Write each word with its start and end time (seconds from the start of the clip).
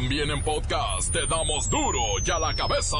También 0.00 0.30
en 0.30 0.40
podcast 0.44 1.12
te 1.12 1.26
damos 1.26 1.68
duro 1.68 1.98
y 2.24 2.30
a 2.30 2.38
la 2.38 2.54
cabeza. 2.54 2.96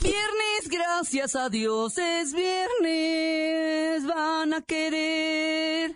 Viernes, 0.00 0.70
gracias 0.70 1.34
a 1.34 1.48
Dios, 1.48 1.98
es 1.98 2.32
viernes, 2.32 4.06
van 4.06 4.54
a 4.54 4.60
querer. 4.62 5.92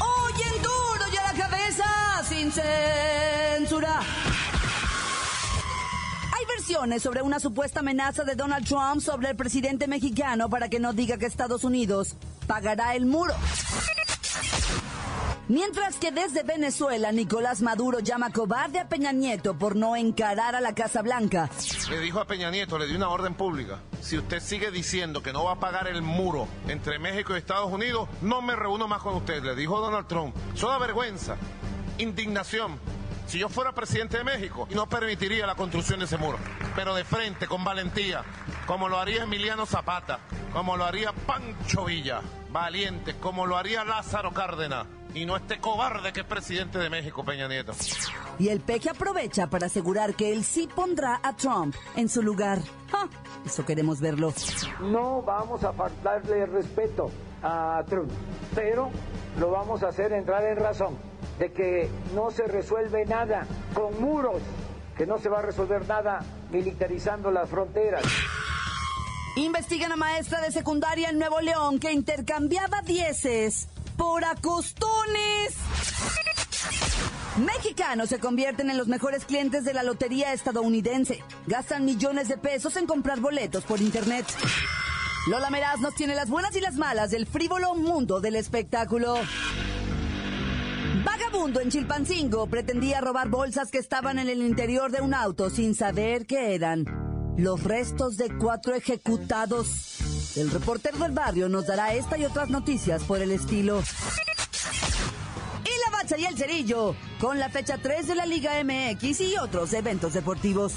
Hoy 0.00 0.42
en 0.42 0.60
duro 0.60 1.04
y 1.12 1.16
a 1.16 1.22
la 1.22 1.34
cabeza, 1.34 2.24
sin 2.28 2.50
censura. 2.50 3.23
Sobre 6.98 7.22
una 7.22 7.38
supuesta 7.38 7.80
amenaza 7.80 8.24
de 8.24 8.34
Donald 8.34 8.66
Trump 8.66 9.00
sobre 9.00 9.30
el 9.30 9.36
presidente 9.36 9.86
mexicano 9.86 10.50
para 10.50 10.68
que 10.68 10.80
no 10.80 10.92
diga 10.92 11.16
que 11.18 11.26
Estados 11.26 11.62
Unidos 11.62 12.16
pagará 12.48 12.96
el 12.96 13.06
muro. 13.06 13.32
Mientras 15.46 15.96
que 15.96 16.10
desde 16.10 16.42
Venezuela, 16.42 17.12
Nicolás 17.12 17.62
Maduro 17.62 18.00
llama 18.00 18.30
cobarde 18.32 18.80
a 18.80 18.88
Peña 18.88 19.12
Nieto 19.12 19.56
por 19.56 19.76
no 19.76 19.94
encarar 19.94 20.56
a 20.56 20.60
la 20.60 20.74
Casa 20.74 21.00
Blanca. 21.00 21.48
Le 21.90 22.00
dijo 22.00 22.18
a 22.18 22.26
Peña 22.26 22.50
Nieto, 22.50 22.76
le 22.76 22.88
dio 22.88 22.96
una 22.96 23.08
orden 23.08 23.34
pública. 23.34 23.78
Si 24.00 24.18
usted 24.18 24.40
sigue 24.40 24.72
diciendo 24.72 25.22
que 25.22 25.32
no 25.32 25.44
va 25.44 25.52
a 25.52 25.60
pagar 25.60 25.86
el 25.86 26.02
muro 26.02 26.48
entre 26.66 26.98
México 26.98 27.34
y 27.34 27.38
Estados 27.38 27.72
Unidos, 27.72 28.08
no 28.20 28.42
me 28.42 28.56
reúno 28.56 28.88
más 28.88 29.00
con 29.00 29.14
usted, 29.14 29.44
le 29.44 29.54
dijo 29.54 29.80
Donald 29.80 30.08
Trump. 30.08 30.34
Eso 30.52 30.68
da 30.68 30.78
vergüenza, 30.78 31.36
indignación. 31.98 32.80
Si 33.26 33.38
yo 33.38 33.48
fuera 33.48 33.72
presidente 33.72 34.18
de 34.18 34.24
México, 34.24 34.68
no 34.74 34.86
permitiría 34.86 35.46
la 35.46 35.54
construcción 35.54 35.98
de 35.98 36.04
ese 36.04 36.18
muro. 36.18 36.38
Pero 36.76 36.94
de 36.94 37.04
frente, 37.04 37.46
con 37.46 37.64
valentía, 37.64 38.22
como 38.66 38.88
lo 38.88 38.98
haría 38.98 39.22
Emiliano 39.22 39.66
Zapata, 39.66 40.20
como 40.52 40.76
lo 40.76 40.84
haría 40.84 41.12
Pancho 41.12 41.86
Villa, 41.86 42.20
valiente, 42.50 43.14
como 43.16 43.46
lo 43.46 43.56
haría 43.56 43.84
Lázaro 43.84 44.32
Cárdenas. 44.32 44.86
Y 45.14 45.26
no 45.26 45.36
este 45.36 45.60
cobarde 45.60 46.12
que 46.12 46.20
es 46.20 46.26
presidente 46.26 46.78
de 46.78 46.90
México, 46.90 47.24
Peña 47.24 47.46
Nieto. 47.48 47.72
Y 48.38 48.48
el 48.48 48.60
peje 48.60 48.90
aprovecha 48.90 49.46
para 49.46 49.66
asegurar 49.66 50.14
que 50.14 50.32
él 50.32 50.44
sí 50.44 50.68
pondrá 50.72 51.20
a 51.22 51.34
Trump 51.34 51.74
en 51.96 52.08
su 52.08 52.20
lugar. 52.20 52.58
¡Ja! 52.90 53.08
Eso 53.46 53.64
queremos 53.64 54.00
verlo. 54.00 54.34
No 54.80 55.22
vamos 55.22 55.62
a 55.62 55.72
faltarle 55.72 56.46
respeto 56.46 57.10
a 57.42 57.84
Trump, 57.88 58.10
pero 58.54 58.90
lo 59.38 59.50
vamos 59.50 59.84
a 59.84 59.88
hacer 59.88 60.12
entrar 60.12 60.44
en 60.44 60.56
razón 60.56 61.13
de 61.38 61.52
que 61.52 61.88
no 62.14 62.30
se 62.30 62.46
resuelve 62.46 63.04
nada 63.04 63.46
con 63.74 64.00
muros, 64.00 64.40
que 64.96 65.06
no 65.06 65.18
se 65.18 65.28
va 65.28 65.40
a 65.40 65.42
resolver 65.42 65.86
nada 65.88 66.20
militarizando 66.50 67.30
las 67.30 67.48
fronteras. 67.48 68.04
Investigan 69.36 69.90
a 69.90 69.96
maestra 69.96 70.40
de 70.40 70.52
secundaria 70.52 71.10
en 71.10 71.18
Nuevo 71.18 71.40
León 71.40 71.80
que 71.80 71.92
intercambiaba 71.92 72.82
dieces 72.82 73.68
por 73.96 74.24
acostones. 74.24 75.56
Mexicanos 77.36 78.10
se 78.10 78.20
convierten 78.20 78.70
en 78.70 78.78
los 78.78 78.86
mejores 78.86 79.24
clientes 79.24 79.64
de 79.64 79.74
la 79.74 79.82
lotería 79.82 80.32
estadounidense. 80.32 81.20
Gastan 81.48 81.84
millones 81.84 82.28
de 82.28 82.36
pesos 82.36 82.76
en 82.76 82.86
comprar 82.86 83.18
boletos 83.18 83.64
por 83.64 83.80
internet. 83.80 84.24
Lola 85.26 85.50
Meraz 85.50 85.80
nos 85.80 85.96
tiene 85.96 86.14
las 86.14 86.28
buenas 86.28 86.54
y 86.54 86.60
las 86.60 86.76
malas 86.76 87.10
del 87.10 87.26
frívolo 87.26 87.74
mundo 87.74 88.20
del 88.20 88.36
espectáculo. 88.36 89.16
Vagabundo 91.34 91.60
en 91.60 91.68
Chilpancingo 91.68 92.46
pretendía 92.46 93.00
robar 93.00 93.28
bolsas 93.28 93.72
que 93.72 93.78
estaban 93.78 94.20
en 94.20 94.28
el 94.28 94.40
interior 94.40 94.92
de 94.92 95.02
un 95.02 95.14
auto 95.14 95.50
sin 95.50 95.74
saber 95.74 96.26
qué 96.26 96.54
eran. 96.54 96.84
Los 97.36 97.64
restos 97.64 98.16
de 98.16 98.30
cuatro 98.38 98.72
ejecutados. 98.72 100.36
El 100.36 100.52
reportero 100.52 100.96
del 100.98 101.10
barrio 101.10 101.48
nos 101.48 101.66
dará 101.66 101.92
esta 101.92 102.16
y 102.16 102.24
otras 102.24 102.50
noticias 102.50 103.02
por 103.02 103.20
el 103.20 103.32
estilo. 103.32 103.82
Y 105.64 105.90
la 105.90 105.96
bacha 105.96 106.16
y 106.16 106.24
el 106.24 106.36
cerillo, 106.36 106.94
con 107.18 107.40
la 107.40 107.48
fecha 107.48 107.78
3 107.82 108.06
de 108.06 108.14
la 108.14 108.26
Liga 108.26 108.52
MX 108.62 109.20
y 109.22 109.36
otros 109.36 109.72
eventos 109.72 110.12
deportivos. 110.12 110.72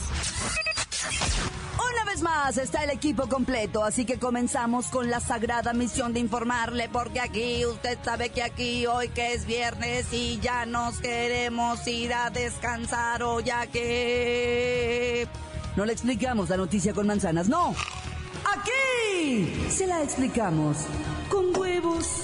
Más 2.22 2.58
está 2.58 2.84
el 2.84 2.90
equipo 2.90 3.28
completo, 3.28 3.84
así 3.84 4.06
que 4.06 4.18
comenzamos 4.18 4.88
con 4.88 5.10
la 5.10 5.20
sagrada 5.20 5.74
misión 5.74 6.14
de 6.14 6.20
informarle, 6.20 6.90
porque 6.90 7.20
aquí 7.20 7.66
usted 7.66 7.98
sabe 8.04 8.30
que 8.30 8.42
aquí 8.42 8.86
hoy 8.88 9.10
que 9.10 9.34
es 9.34 9.46
viernes 9.46 10.08
y 10.12 10.40
ya 10.40 10.66
nos 10.66 11.00
queremos 11.00 11.86
ir 11.88 12.14
a 12.14 12.30
descansar 12.30 13.22
o 13.24 13.40
ya 13.40 13.68
que... 13.68 15.28
No 15.76 15.86
le 15.86 15.94
explicamos 15.94 16.50
la 16.50 16.58
noticia 16.58 16.94
con 16.94 17.06
manzanas, 17.06 17.48
no. 17.50 17.76
Aquí 18.46 19.70
se 19.70 19.86
la 19.86 20.02
explicamos 20.02 20.78
con 21.30 21.56
huevos. 21.56 22.24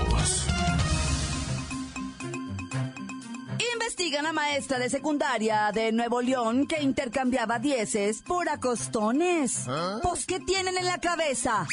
Investigan 4.01 4.25
a 4.25 4.33
maestra 4.33 4.79
de 4.79 4.89
secundaria 4.89 5.71
de 5.71 5.91
Nuevo 5.91 6.23
León 6.23 6.65
que 6.65 6.81
intercambiaba 6.81 7.59
dieces 7.59 8.23
por 8.23 8.49
acostones. 8.49 9.67
Pues, 10.01 10.25
¿qué 10.25 10.39
tienen 10.39 10.75
en 10.75 10.85
la 10.85 10.97
cabeza? 10.97 11.67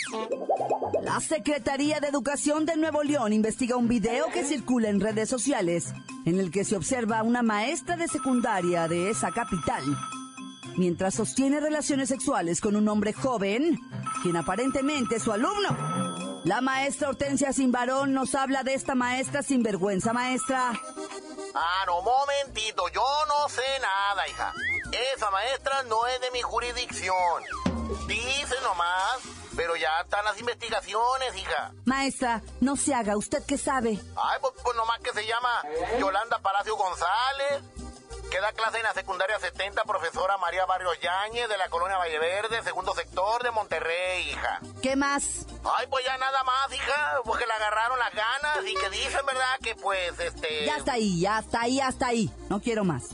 La 1.02 1.20
Secretaría 1.20 2.00
de 2.00 2.08
Educación 2.08 2.66
de 2.66 2.76
Nuevo 2.76 3.02
León 3.02 3.32
investiga 3.32 3.76
un 3.76 3.88
video 3.88 4.26
que 4.26 4.44
circula 4.44 4.90
en 4.90 5.00
redes 5.00 5.30
sociales 5.30 5.94
en 6.26 6.38
el 6.38 6.50
que 6.50 6.66
se 6.66 6.76
observa 6.76 7.20
a 7.20 7.22
una 7.22 7.40
maestra 7.40 7.96
de 7.96 8.08
secundaria 8.08 8.88
de 8.88 9.08
esa 9.08 9.30
capital 9.30 9.82
mientras 10.76 11.14
sostiene 11.14 11.60
relaciones 11.60 12.10
sexuales 12.10 12.60
con 12.60 12.76
un 12.76 12.88
hombre 12.88 13.12
joven, 13.12 13.80
quien 14.22 14.36
aparentemente 14.36 15.16
es 15.16 15.22
su 15.22 15.32
alumno. 15.32 16.38
La 16.44 16.60
maestra 16.60 17.08
Hortensia 17.08 17.52
Simbarón 17.52 18.12
nos 18.12 18.34
habla 18.34 18.62
de 18.62 18.74
esta 18.74 18.94
maestra 18.94 19.42
sinvergüenza 19.42 20.12
maestra. 20.12 20.72
Ah, 21.54 21.84
no, 21.86 22.03
momentito, 22.03 22.88
yo 22.88 23.04
no 23.26 23.48
sé 23.48 23.62
nada, 23.81 24.28
hija. 24.28 24.53
Esa 25.14 25.31
maestra 25.31 25.82
no 25.84 26.06
es 26.06 26.20
de 26.20 26.31
mi 26.31 26.42
jurisdicción. 26.42 27.42
Dice 28.06 28.54
nomás, 28.62 29.19
pero 29.56 29.75
ya 29.76 29.88
están 30.03 30.25
las 30.25 30.38
investigaciones, 30.38 31.37
hija. 31.37 31.72
Maestra, 31.84 32.42
no 32.60 32.76
se 32.76 32.94
haga, 32.94 33.16
¿usted 33.16 33.44
qué 33.47 33.58
sabe? 33.58 33.98
Ay, 34.16 34.38
pues, 34.41 34.54
pues 34.62 34.76
nomás 34.76 35.00
que 35.00 35.12
se 35.12 35.26
llama 35.26 35.62
Yolanda 35.98 36.38
Palacio 36.38 36.76
González. 36.76 37.62
Que 38.30 38.40
da 38.40 38.52
clase 38.52 38.76
en 38.76 38.82
la 38.82 38.92
secundaria 38.92 39.38
70, 39.38 39.84
profesora 39.84 40.36
María 40.36 40.66
Barrios 40.66 40.98
Yáñez 41.00 41.48
de 41.48 41.56
la 41.56 41.68
colonia 41.70 41.96
Valleverde, 41.96 42.62
segundo 42.62 42.92
sector 42.94 43.42
de 43.42 43.50
Monterrey, 43.50 44.30
hija. 44.30 44.60
¿Qué 44.82 44.96
más? 44.96 45.46
Ay, 45.78 45.86
pues 45.88 46.04
ya 46.04 46.18
nada 46.18 46.44
más, 46.44 46.74
hija, 46.74 47.20
porque 47.24 47.46
le 47.46 47.52
agarraron 47.52 47.98
las 47.98 48.12
ganas 48.12 48.58
y 48.66 48.74
que 48.74 48.90
dicen, 48.90 49.24
¿verdad? 49.26 49.58
Que 49.62 49.74
pues, 49.76 50.20
este... 50.20 50.66
Ya 50.66 50.76
está 50.76 50.92
ahí, 50.92 51.20
ya 51.20 51.38
está 51.38 51.62
ahí, 51.62 51.80
hasta 51.80 52.06
ahí. 52.08 52.30
No 52.50 52.60
quiero 52.60 52.84
más. 52.84 53.04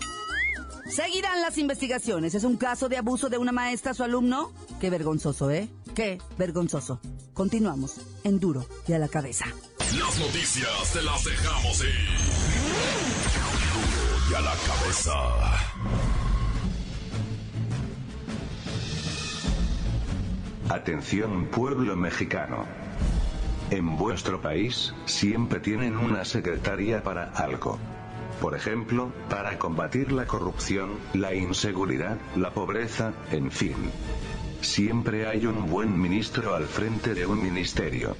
Seguirán 0.91 1.41
las 1.41 1.59
investigaciones. 1.59 2.35
¿Es 2.35 2.45
un 2.45 2.57
caso 2.57 2.89
de 2.89 2.97
abuso 2.99 3.29
de 3.29 3.39
una 3.39 3.53
maestra 3.53 3.93
a 3.93 3.95
su 3.95 4.03
alumno? 4.03 4.53
Qué 4.81 4.91
vergonzoso, 4.91 5.51
¿eh? 5.51 5.69
Qué 5.95 6.19
vergonzoso. 6.37 7.01
Continuamos 7.33 8.01
en 8.25 8.41
duro 8.41 8.67
y 8.87 8.93
a 8.93 8.99
la 8.99 9.09
cabeza. 9.09 9.47
Las 9.79 10.19
noticias 10.19 10.93
te 10.93 11.03
las 11.03 11.25
dejamos 11.25 11.81
ir. 11.85 12.44
A 14.27 14.41
la 14.41 14.55
cabeza. 14.67 15.13
Atención 20.71 21.47
pueblo 21.47 21.95
mexicano. 21.95 22.65
En 23.71 23.99
vuestro 23.99 24.41
país, 24.41 24.95
siempre 25.05 25.61
tienen 25.61 25.99
una 25.99 26.25
secretaria 26.25 27.03
para 27.03 27.31
algo. 27.33 27.79
Por 28.41 28.57
ejemplo, 28.57 29.13
para 29.29 29.59
combatir 29.59 30.11
la 30.11 30.27
corrupción, 30.27 30.99
la 31.13 31.35
inseguridad, 31.35 32.17
la 32.35 32.51
pobreza, 32.51 33.13
en 33.31 33.51
fin. 33.51 33.77
Siempre 34.63 35.29
hay 35.29 35.45
un 35.45 35.69
buen 35.71 36.01
ministro 36.01 36.55
al 36.55 36.65
frente 36.65 37.13
de 37.13 37.27
un 37.27 37.43
ministerio. 37.43 38.17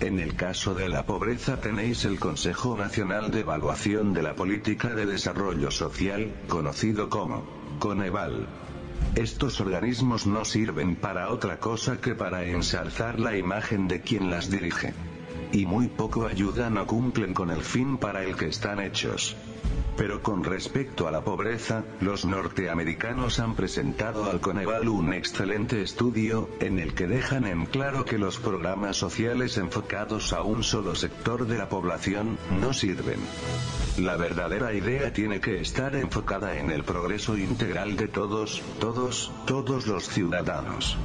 En 0.00 0.18
el 0.18 0.34
caso 0.34 0.74
de 0.74 0.88
la 0.88 1.04
pobreza 1.04 1.60
tenéis 1.60 2.06
el 2.06 2.18
Consejo 2.18 2.74
Nacional 2.74 3.30
de 3.30 3.40
Evaluación 3.40 4.14
de 4.14 4.22
la 4.22 4.34
Política 4.34 4.94
de 4.94 5.04
Desarrollo 5.04 5.70
Social, 5.70 6.32
conocido 6.48 7.10
como 7.10 7.44
Coneval. 7.78 8.48
Estos 9.14 9.60
organismos 9.60 10.26
no 10.26 10.46
sirven 10.46 10.96
para 10.96 11.28
otra 11.28 11.58
cosa 11.58 12.00
que 12.00 12.14
para 12.14 12.44
ensalzar 12.44 13.20
la 13.20 13.36
imagen 13.36 13.88
de 13.88 14.00
quien 14.00 14.30
las 14.30 14.50
dirige. 14.50 14.94
Y 15.52 15.66
muy 15.66 15.88
poco 15.88 16.26
ayudan 16.26 16.78
o 16.78 16.86
cumplen 16.86 17.34
con 17.34 17.50
el 17.50 17.60
fin 17.60 17.98
para 17.98 18.24
el 18.24 18.36
que 18.36 18.46
están 18.46 18.80
hechos. 18.80 19.36
Pero 19.96 20.22
con 20.22 20.44
respecto 20.44 21.06
a 21.06 21.10
la 21.10 21.22
pobreza, 21.22 21.84
los 22.00 22.24
norteamericanos 22.24 23.38
han 23.38 23.54
presentado 23.54 24.30
al 24.30 24.40
Coneval 24.40 24.88
un 24.88 25.12
excelente 25.12 25.82
estudio, 25.82 26.48
en 26.60 26.78
el 26.78 26.94
que 26.94 27.06
dejan 27.06 27.46
en 27.46 27.66
claro 27.66 28.04
que 28.04 28.18
los 28.18 28.38
programas 28.38 28.96
sociales 28.96 29.56
enfocados 29.58 30.32
a 30.32 30.42
un 30.42 30.62
solo 30.62 30.94
sector 30.94 31.46
de 31.46 31.58
la 31.58 31.68
población, 31.68 32.38
no 32.60 32.72
sirven. 32.72 33.20
La 33.98 34.16
verdadera 34.16 34.72
idea 34.72 35.12
tiene 35.12 35.40
que 35.40 35.60
estar 35.60 35.94
enfocada 35.94 36.58
en 36.58 36.70
el 36.70 36.84
progreso 36.84 37.36
integral 37.36 37.96
de 37.96 38.08
todos, 38.08 38.62
todos, 38.78 39.32
todos 39.46 39.86
los 39.86 40.08
ciudadanos. 40.08 40.96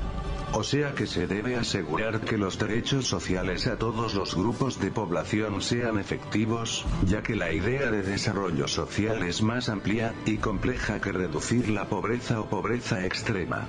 O 0.53 0.63
sea 0.63 0.93
que 0.93 1.05
se 1.05 1.27
debe 1.27 1.55
asegurar 1.55 2.21
que 2.21 2.37
los 2.37 2.57
derechos 2.57 3.07
sociales 3.07 3.67
a 3.67 3.77
todos 3.77 4.13
los 4.13 4.35
grupos 4.35 4.79
de 4.79 4.91
población 4.91 5.61
sean 5.61 5.99
efectivos, 5.99 6.85
ya 7.05 7.21
que 7.21 7.35
la 7.35 7.51
idea 7.51 7.91
de 7.91 8.01
desarrollo 8.01 8.67
social 8.67 9.23
es 9.23 9.41
más 9.41 9.69
amplia 9.69 10.13
y 10.25 10.37
compleja 10.37 11.01
que 11.01 11.11
reducir 11.11 11.69
la 11.69 11.85
pobreza 11.85 12.39
o 12.39 12.45
pobreza 12.45 13.05
extrema. 13.05 13.67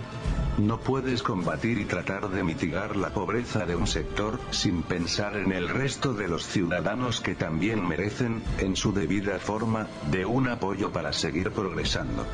No 0.59 0.81
puedes 0.81 1.23
combatir 1.23 1.79
y 1.79 1.85
tratar 1.85 2.31
de 2.31 2.43
mitigar 2.43 2.97
la 2.97 3.11
pobreza 3.11 3.67
de 3.67 3.77
un 3.77 3.87
sector 3.87 4.41
sin 4.51 4.83
pensar 4.83 5.37
en 5.37 5.53
el 5.53 5.69
resto 5.69 6.15
de 6.15 6.29
los 6.29 6.47
ciudadanos 6.47 7.21
que 7.21 7.35
también 7.35 7.87
merecen, 7.87 8.43
en 8.59 8.75
su 8.75 8.93
debida 8.93 9.39
forma, 9.39 9.87
de 10.11 10.25
un 10.25 10.49
apoyo 10.49 10.93
para 10.93 11.13
seguir 11.13 11.51
progresando. 11.51 12.25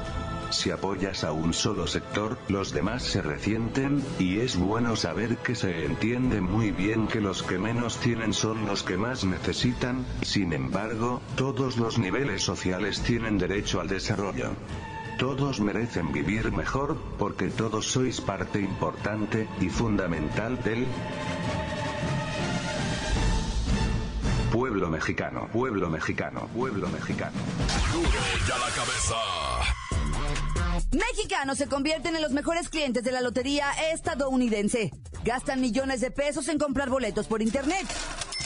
Si 0.53 0.71
apoyas 0.71 1.25
a 1.25 1.33
un 1.33 1.55
solo 1.55 1.87
sector, 1.87 2.37
los 2.49 2.73
demás 2.73 3.03
se 3.03 3.23
resienten, 3.23 4.05
y 4.19 4.41
es 4.41 4.57
bueno 4.57 4.97
saber 4.97 5.39
que 5.39 5.55
se 5.55 5.87
entiende 5.87 6.43
muy 6.43 6.71
bien 6.71 7.09
que 7.09 7.23
los 7.23 7.43
que 7.43 7.59
menos 7.59 7.97
tienen 7.97 8.35
son 8.35 8.67
los 8.67 8.83
que 8.83 8.99
más 8.99 9.25
necesitan, 9.25 10.05
sin 10.21 10.53
embargo, 10.53 11.23
todos 11.37 11.79
los 11.79 11.99
niveles 11.99 12.43
sociales 12.43 13.01
tienen 13.01 13.39
derecho 13.39 13.81
al 13.81 13.89
desarrollo. 13.89 14.51
Todos 15.19 15.61
merecen 15.61 16.13
vivir 16.13 16.53
mejor, 16.53 16.99
porque 17.19 17.49
todos 17.49 17.87
sois 17.87 18.21
parte 18.21 18.61
importante 18.61 19.49
y 19.59 19.71
fundamental 19.71 20.63
del 20.63 20.87
pueblo 24.53 24.91
mexicano, 24.91 25.49
pueblo 25.51 25.89
mexicano, 25.89 26.47
pueblo 26.55 26.89
mexicano. 26.89 27.39
Duro 27.93 28.11
ya 28.47 28.59
la 28.59 28.71
cabeza. 28.75 29.62
Mexicanos 30.93 31.57
se 31.57 31.67
convierten 31.69 32.15
en 32.17 32.23
los 32.23 32.33
mejores 32.33 32.69
clientes 32.69 33.03
de 33.03 33.13
la 33.13 33.23
lotería 33.23 33.67
estadounidense. 33.93 34.93
Gastan 35.25 35.61
millones 35.61 36.03
de 36.03 36.11
pesos 36.11 36.49
en 36.49 36.59
comprar 36.59 36.91
boletos 36.91 37.27
por 37.27 37.41
internet. 37.41 37.87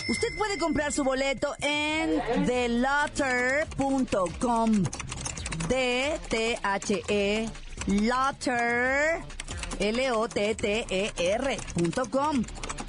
Usted 0.09 0.29
puede 0.39 0.57
comprar 0.57 0.93
su 0.93 1.03
boleto 1.03 1.53
en 1.61 2.47
thelotter.com. 2.47 3.65
D-T-H-E, 5.69 7.51
Lotter, 7.89 9.21
L-O-T-T-E-R.com. 9.81 10.55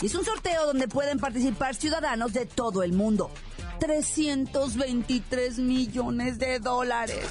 Y 0.01 0.05
es 0.05 0.13
un 0.13 0.23
sorteo 0.23 0.67
donde 0.67 0.87
pueden 0.87 1.17
participar 1.17 1.73
ciudadanos 1.73 2.33
de 2.33 2.45
todo 2.45 2.83
el 2.83 2.93
mundo. 2.93 3.31
323 3.79 5.57
millones 5.57 6.37
de 6.37 6.59
dólares. 6.59 7.25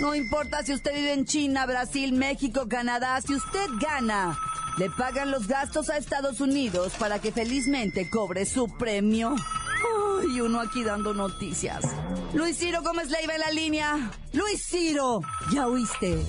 No 0.00 0.14
importa 0.14 0.62
si 0.62 0.72
usted 0.72 0.94
vive 0.94 1.12
en 1.12 1.24
China, 1.24 1.66
Brasil, 1.66 2.12
México, 2.12 2.68
Canadá, 2.68 3.20
si 3.20 3.34
usted 3.34 3.66
gana, 3.80 4.38
le 4.78 4.90
pagan 4.90 5.30
los 5.32 5.48
gastos 5.48 5.90
a 5.90 5.96
Estados 5.96 6.40
Unidos 6.40 6.92
para 6.98 7.18
que 7.18 7.32
felizmente 7.32 8.08
cobre 8.08 8.46
su 8.46 8.68
premio. 8.78 9.34
Ay, 10.20 10.40
uno 10.40 10.60
aquí 10.60 10.84
dando 10.84 11.14
noticias. 11.14 11.84
Luis 12.32 12.58
Ciro 12.58 12.82
Gómez 12.82 13.10
Leiva 13.10 13.34
en 13.34 13.40
la 13.40 13.50
línea. 13.50 14.10
Luis 14.32 14.64
Ciro, 14.68 15.20
¿ya 15.52 15.66
oíste? 15.66 16.24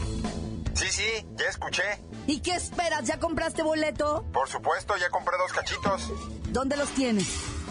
Sí, 0.74 0.88
sí, 0.90 1.28
ya 1.36 1.46
escuché. 1.50 1.84
¿Y 2.26 2.40
qué 2.40 2.56
esperas? 2.56 3.04
¿Ya 3.04 3.20
compraste 3.20 3.62
boleto? 3.62 4.26
Por 4.34 4.50
supuesto, 4.50 4.96
ya 4.98 5.10
compré 5.10 5.36
dos 5.38 5.54
cachitos. 5.54 6.12
¿Dónde 6.50 6.76
los 6.76 6.90
tienes? 6.90 7.28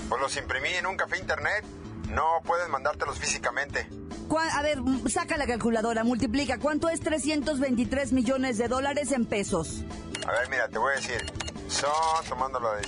Pues 0.08 0.20
los 0.20 0.36
imprimí 0.36 0.68
en 0.74 0.86
un 0.86 0.96
café 0.96 1.18
internet. 1.18 1.64
No 2.10 2.40
pueden 2.44 2.70
mandártelos 2.70 3.18
físicamente. 3.18 3.86
¿Cuá- 4.28 4.50
A 4.58 4.62
ver, 4.62 4.78
saca 5.10 5.36
la 5.36 5.46
calculadora, 5.46 6.04
multiplica. 6.04 6.58
¿Cuánto 6.58 6.88
es 6.88 7.00
323 7.00 8.12
millones 8.12 8.58
de 8.58 8.68
dólares 8.68 9.12
en 9.12 9.24
pesos? 9.26 9.82
A 10.26 10.32
ver, 10.32 10.48
mira, 10.50 10.68
te 10.68 10.78
voy 10.78 10.92
a 10.92 10.96
decir. 10.96 11.24
Son, 11.68 11.90
tomándolo 12.28 12.70
de 12.74 12.82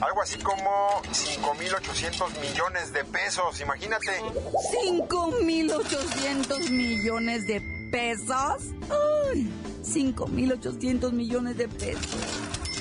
algo 0.00 0.22
así 0.22 0.38
como 0.38 1.02
5.800 1.12 2.38
millones 2.40 2.92
de 2.92 3.04
pesos, 3.04 3.60
imagínate. 3.60 4.20
5.800 4.72 6.70
millones 6.70 7.46
de 7.46 7.60
pesos. 7.90 8.72
Ay, 9.30 9.50
5.800 9.84 11.12
millones 11.12 11.56
de 11.56 11.68
pesos. 11.68 12.16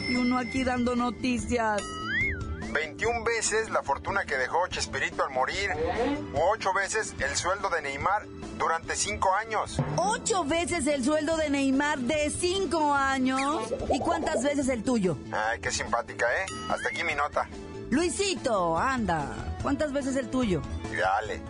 Y 0.09 0.15
uno 0.15 0.37
aquí 0.37 0.63
dando 0.63 0.95
noticias. 0.95 1.81
21 2.75 3.23
veces 3.23 3.69
la 3.69 3.81
fortuna 3.83 4.25
que 4.25 4.37
dejó 4.37 4.67
Chespirito 4.67 5.23
al 5.23 5.29
morir, 5.29 5.71
u 6.33 6.39
8 6.41 6.73
veces 6.73 7.15
el 7.19 7.33
sueldo 7.37 7.69
de 7.69 7.81
Neymar 7.81 8.25
durante 8.57 8.97
5 8.97 9.33
años. 9.33 9.77
Ocho 9.95 10.43
veces 10.43 10.85
el 10.87 11.03
sueldo 11.03 11.37
de 11.37 11.49
Neymar 11.49 11.99
de 11.99 12.29
cinco 12.29 12.93
años. 12.93 13.73
¿Y 13.93 13.99
cuántas 13.99 14.43
veces 14.43 14.67
el 14.67 14.83
tuyo? 14.83 15.17
Ay, 15.31 15.59
qué 15.61 15.71
simpática, 15.71 16.25
¿eh? 16.25 16.45
Hasta 16.69 16.89
aquí 16.89 17.03
mi 17.03 17.15
nota. 17.15 17.47
Luisito, 17.89 18.77
anda. 18.77 19.55
¿Cuántas 19.61 19.93
veces 19.93 20.17
el 20.17 20.29
tuyo? 20.29 20.61
Dale, 20.91 21.41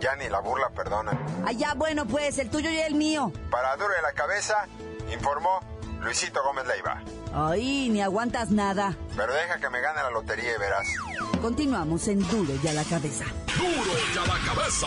ya 0.00 0.14
ni 0.16 0.28
la 0.28 0.40
burla 0.40 0.70
perdona. 0.70 1.12
Allá, 1.46 1.74
bueno, 1.74 2.06
pues, 2.06 2.38
el 2.38 2.48
tuyo 2.48 2.70
y 2.70 2.78
el 2.78 2.94
mío. 2.94 3.32
Para 3.50 3.74
duro 3.76 3.92
de 3.94 4.02
la 4.02 4.12
cabeza, 4.12 4.66
informó 5.12 5.60
Luisito 6.00 6.42
Gómez 6.42 6.66
Leiva. 6.66 7.02
Ay, 7.32 7.88
ni 7.90 8.00
aguantas 8.00 8.50
nada. 8.50 8.96
Pero 9.16 9.32
deja 9.32 9.58
que 9.58 9.70
me 9.70 9.80
gane 9.80 10.02
la 10.02 10.10
lotería 10.10 10.56
y 10.56 10.58
verás. 10.58 10.86
Continuamos 11.40 12.08
en 12.08 12.26
Duro 12.28 12.52
y 12.62 12.68
a 12.68 12.72
la 12.72 12.84
cabeza. 12.84 13.24
Duro 13.56 13.92
ya 14.14 14.26
la 14.26 14.38
cabeza. 14.52 14.86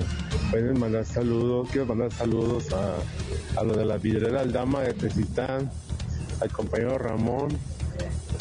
Pueden 0.49 0.79
mandar 0.79 1.05
saludos, 1.05 1.67
quiero 1.69 1.87
mandar 1.87 2.13
saludos 2.13 2.71
a, 2.71 3.59
a 3.59 3.63
lo 3.65 3.73
de 3.73 3.83
la 3.83 3.97
vidrera 3.97 4.39
Aldama 4.39 4.79
de 4.83 4.93
Tecitán, 4.93 5.69
al 6.39 6.49
compañero 6.49 6.97
Ramón 6.97 7.49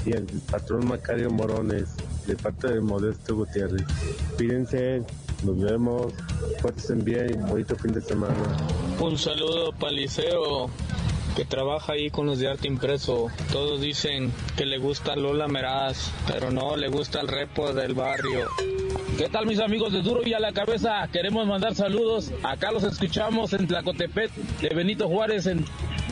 y 0.06 0.14
al 0.14 0.26
patrón 0.48 0.86
Macario 0.86 1.28
Morones, 1.28 1.88
de 2.28 2.36
parte 2.36 2.68
de 2.68 2.80
Modesto 2.80 3.34
Gutiérrez. 3.34 3.84
Cuídense, 4.36 5.02
nos 5.42 5.60
vemos, 5.60 6.12
pórtense 6.62 6.94
bien, 6.94 7.44
bonito 7.48 7.74
fin 7.74 7.92
de 7.92 8.00
semana. 8.00 8.34
Un 9.00 9.18
saludo 9.18 9.72
para 9.72 9.92
que 11.36 11.44
trabaja 11.44 11.92
ahí 11.92 12.10
con 12.10 12.26
los 12.26 12.38
de 12.38 12.48
arte 12.48 12.68
impreso. 12.68 13.28
Todos 13.52 13.80
dicen 13.80 14.32
que 14.56 14.66
le 14.66 14.78
gusta 14.78 15.16
Lola 15.16 15.48
Meraz, 15.48 16.12
pero 16.26 16.50
no, 16.50 16.76
le 16.76 16.88
gusta 16.88 17.20
el 17.20 17.28
repo 17.28 17.72
del 17.72 17.94
barrio. 17.94 18.48
¿Qué 19.18 19.28
tal 19.28 19.46
mis 19.46 19.60
amigos 19.60 19.92
de 19.92 20.02
Duro 20.02 20.26
y 20.26 20.32
a 20.32 20.40
la 20.40 20.52
Cabeza? 20.52 21.06
Queremos 21.12 21.46
mandar 21.46 21.74
saludos. 21.74 22.32
Acá 22.42 22.72
los 22.72 22.84
escuchamos 22.84 23.52
en 23.52 23.66
Tlacotepet 23.66 24.30
de 24.60 24.68
Benito 24.70 25.08
Juárez 25.08 25.46
en 25.46 25.64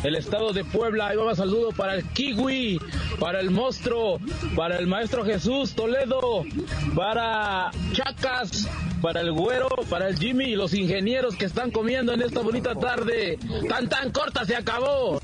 el 0.02 0.14
estado 0.14 0.52
de 0.52 0.64
Puebla. 0.64 1.08
Ahí 1.08 1.16
va 1.16 1.34
saludo 1.34 1.70
para 1.72 1.94
el 1.94 2.04
Kiwi, 2.04 2.78
para 3.18 3.40
el 3.40 3.50
Monstruo, 3.50 4.20
para 4.54 4.78
el 4.78 4.86
Maestro 4.86 5.24
Jesús 5.24 5.74
Toledo, 5.74 6.44
para 6.94 7.70
Chacas, 7.92 8.68
para 9.00 9.20
el 9.20 9.32
Güero, 9.32 9.68
para 9.88 10.08
el 10.08 10.18
Jimmy 10.18 10.46
y 10.46 10.56
los 10.56 10.74
ingenieros 10.74 11.36
que 11.36 11.44
están 11.44 11.70
comiendo 11.70 12.12
en 12.12 12.22
esta 12.22 12.40
bonita 12.40 12.74
tarde. 12.74 13.38
Tan 13.68 13.88
tan 13.88 14.10
corta 14.10 14.44
se 14.44 14.56
acabó. 14.56 15.20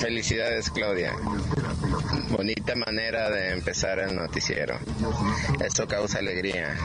Felicidades 0.00 0.70
Claudia. 0.70 1.14
Bonita 2.30 2.74
manera 2.74 3.30
de 3.30 3.52
empezar 3.52 3.98
el 3.98 4.14
noticiero. 4.14 4.78
Eso 5.64 5.86
causa 5.86 6.18
alegría, 6.18 6.76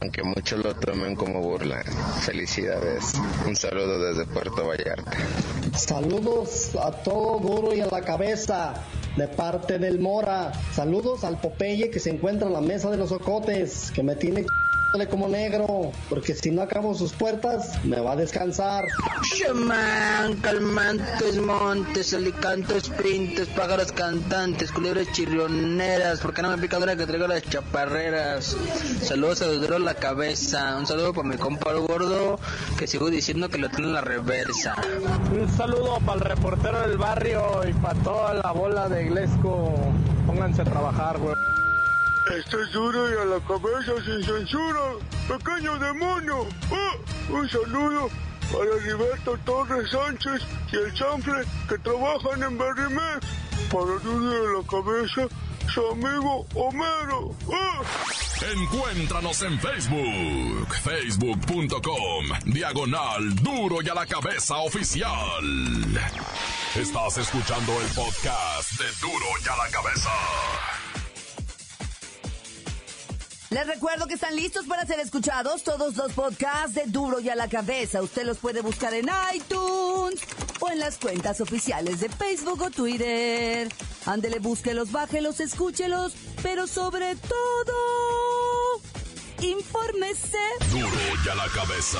aunque 0.00 0.22
muchos 0.22 0.62
lo 0.62 0.74
tomen 0.74 1.14
como 1.14 1.40
burla. 1.40 1.82
Felicidades. 2.20 3.14
Un 3.46 3.56
saludo 3.56 4.00
desde 4.00 4.26
Puerto 4.26 4.66
Vallarta. 4.66 5.12
Saludos 5.76 6.72
a 6.80 6.90
todo 6.90 7.38
duro 7.38 7.74
y 7.74 7.80
a 7.80 7.86
la 7.86 8.02
cabeza 8.02 8.74
de 9.16 9.28
parte 9.28 9.78
del 9.78 9.98
Mora. 9.98 10.52
Saludos 10.74 11.24
al 11.24 11.40
Popeye 11.40 11.90
que 11.90 12.00
se 12.00 12.10
encuentra 12.10 12.48
en 12.48 12.52
la 12.52 12.60
mesa 12.60 12.90
de 12.90 12.96
los 12.96 13.12
ocotes, 13.12 13.90
que 13.94 14.02
me 14.02 14.16
tiene 14.16 14.44
como 15.08 15.28
negro, 15.28 15.92
porque 16.08 16.34
si 16.34 16.50
no 16.50 16.62
acabo 16.62 16.94
sus 16.94 17.12
puertas, 17.12 17.82
me 17.84 18.00
va 18.00 18.12
a 18.12 18.16
descansar. 18.16 18.86
Shaman, 19.22 20.36
calmantes, 20.42 21.36
montes, 21.38 22.12
alicantes, 22.12 22.88
pintes, 22.88 23.48
pájaros 23.48 23.92
cantantes, 23.92 24.72
culebras 24.72 25.10
chirrioneras, 25.12 26.20
porque 26.20 26.42
no 26.42 26.50
me 26.50 26.58
pica 26.58 26.76
ahora 26.76 26.96
que 26.96 27.06
traigo 27.06 27.28
las 27.28 27.42
chaparreras. 27.42 28.56
Saludos 29.02 29.42
a 29.42 29.46
Duro 29.46 29.78
la 29.78 29.94
cabeza, 29.94 30.76
un 30.76 30.86
saludo 30.86 31.14
para 31.14 31.28
mi 31.28 31.36
compa 31.36 31.72
gordo, 31.72 32.38
que 32.76 32.86
sigo 32.86 33.10
diciendo 33.10 33.48
que 33.48 33.58
lo 33.58 33.68
tiene 33.68 33.86
en 33.88 33.94
la 33.94 34.00
reversa. 34.00 34.74
Un 35.32 35.48
saludo 35.56 35.98
para 36.04 36.18
el 36.18 36.20
reportero 36.20 36.80
del 36.80 36.98
barrio 36.98 37.62
y 37.68 37.72
para 37.74 37.94
toda 38.00 38.34
la 38.34 38.52
bola 38.52 38.88
de 38.88 39.04
Iglesco. 39.04 39.74
Pónganse 40.26 40.62
a 40.62 40.64
trabajar, 40.64 41.18
güey. 41.18 41.39
Esto 42.36 42.62
es 42.62 42.70
duro 42.70 43.10
y 43.10 43.18
a 43.18 43.24
la 43.24 43.40
cabeza 43.40 43.92
sin 44.04 44.22
censura. 44.22 44.80
Pequeño 45.26 45.78
demonio. 45.78 46.46
¡Ah! 46.70 46.94
Un 47.28 47.48
saludo 47.48 48.08
para 48.52 48.76
Heriberto 48.76 49.36
Torres 49.44 49.90
Sánchez 49.90 50.40
y 50.72 50.76
el 50.76 50.94
Chanfle 50.94 51.42
que 51.68 51.78
trabajan 51.78 52.42
en 52.42 52.56
Berrimex. 52.56 53.26
Para 53.72 53.98
duro 54.04 54.32
y 54.32 54.46
a 54.46 54.58
la 54.58 54.66
cabeza, 54.68 55.34
su 55.74 55.86
amigo 55.88 56.46
Homero. 56.54 57.34
¡Ah! 57.52 57.82
Encuéntranos 58.52 59.42
en 59.42 59.58
Facebook, 59.60 60.74
facebook.com, 60.82 62.26
diagonal 62.46 63.34
duro 63.42 63.82
y 63.82 63.88
a 63.88 63.94
la 63.94 64.06
cabeza 64.06 64.56
oficial. 64.58 65.44
Estás 66.76 67.18
escuchando 67.18 67.72
el 67.80 67.88
podcast 67.88 68.72
de 68.78 68.86
duro 69.00 69.26
y 69.44 69.48
a 69.48 69.56
la 69.56 69.70
cabeza. 69.70 70.10
Les 73.50 73.66
recuerdo 73.66 74.06
que 74.06 74.14
están 74.14 74.36
listos 74.36 74.64
para 74.66 74.86
ser 74.86 75.00
escuchados 75.00 75.64
todos 75.64 75.96
los 75.96 76.12
podcasts 76.12 76.72
de 76.72 76.84
Duro 76.86 77.18
y 77.18 77.30
a 77.30 77.34
la 77.34 77.48
Cabeza. 77.48 78.00
Usted 78.00 78.24
los 78.24 78.38
puede 78.38 78.60
buscar 78.60 78.94
en 78.94 79.10
iTunes 79.34 80.20
o 80.60 80.70
en 80.70 80.78
las 80.78 80.98
cuentas 80.98 81.40
oficiales 81.40 81.98
de 81.98 82.08
Facebook 82.08 82.62
o 82.62 82.70
Twitter. 82.70 83.68
Ándele, 84.06 84.38
búsquelos, 84.38 84.92
bájelos, 84.92 85.40
escúchelos, 85.40 86.14
pero 86.44 86.68
sobre 86.68 87.16
todo, 87.16 88.80
infórmese. 89.40 90.38
Duro 90.70 90.88
y 91.24 91.28
a 91.28 91.34
la 91.34 91.48
cabeza. 91.48 91.98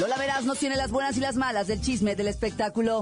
Lola 0.00 0.16
Veraz 0.16 0.44
nos 0.44 0.58
tiene 0.58 0.74
las 0.74 0.90
buenas 0.90 1.16
y 1.16 1.20
las 1.20 1.36
malas 1.36 1.68
del 1.68 1.80
chisme 1.80 2.16
del 2.16 2.26
espectáculo. 2.26 2.98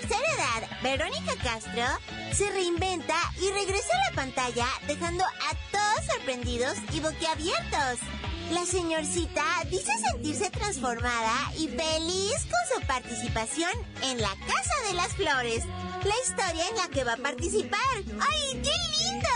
Tercera 0.00 0.26
edad, 0.36 0.68
Verónica 0.82 1.36
Castro, 1.40 1.84
se 2.32 2.50
reinventa 2.50 3.14
y 3.40 3.48
regresa 3.50 3.94
a 3.94 4.10
la 4.10 4.16
pantalla 4.16 4.66
dejando 4.88 5.22
a 5.24 5.54
todos 5.70 6.06
sorprendidos 6.12 6.76
y 6.92 6.98
boquiabiertos. 6.98 8.00
La 8.50 8.66
señorcita 8.66 9.44
dice 9.70 9.92
sentirse 10.10 10.50
transformada 10.50 11.32
y 11.56 11.68
feliz 11.68 12.34
con 12.42 12.80
su 12.80 12.86
participación 12.88 13.70
en 14.02 14.20
La 14.20 14.30
Casa 14.30 14.88
de 14.88 14.94
las 14.94 15.14
Flores, 15.14 15.64
la 16.02 16.14
historia 16.24 16.68
en 16.68 16.76
la 16.76 16.88
que 16.88 17.04
va 17.04 17.12
a 17.12 17.16
participar. 17.16 17.78
¡Ay, 17.96 18.60
qué 18.62 18.72
lindo! 18.98 19.28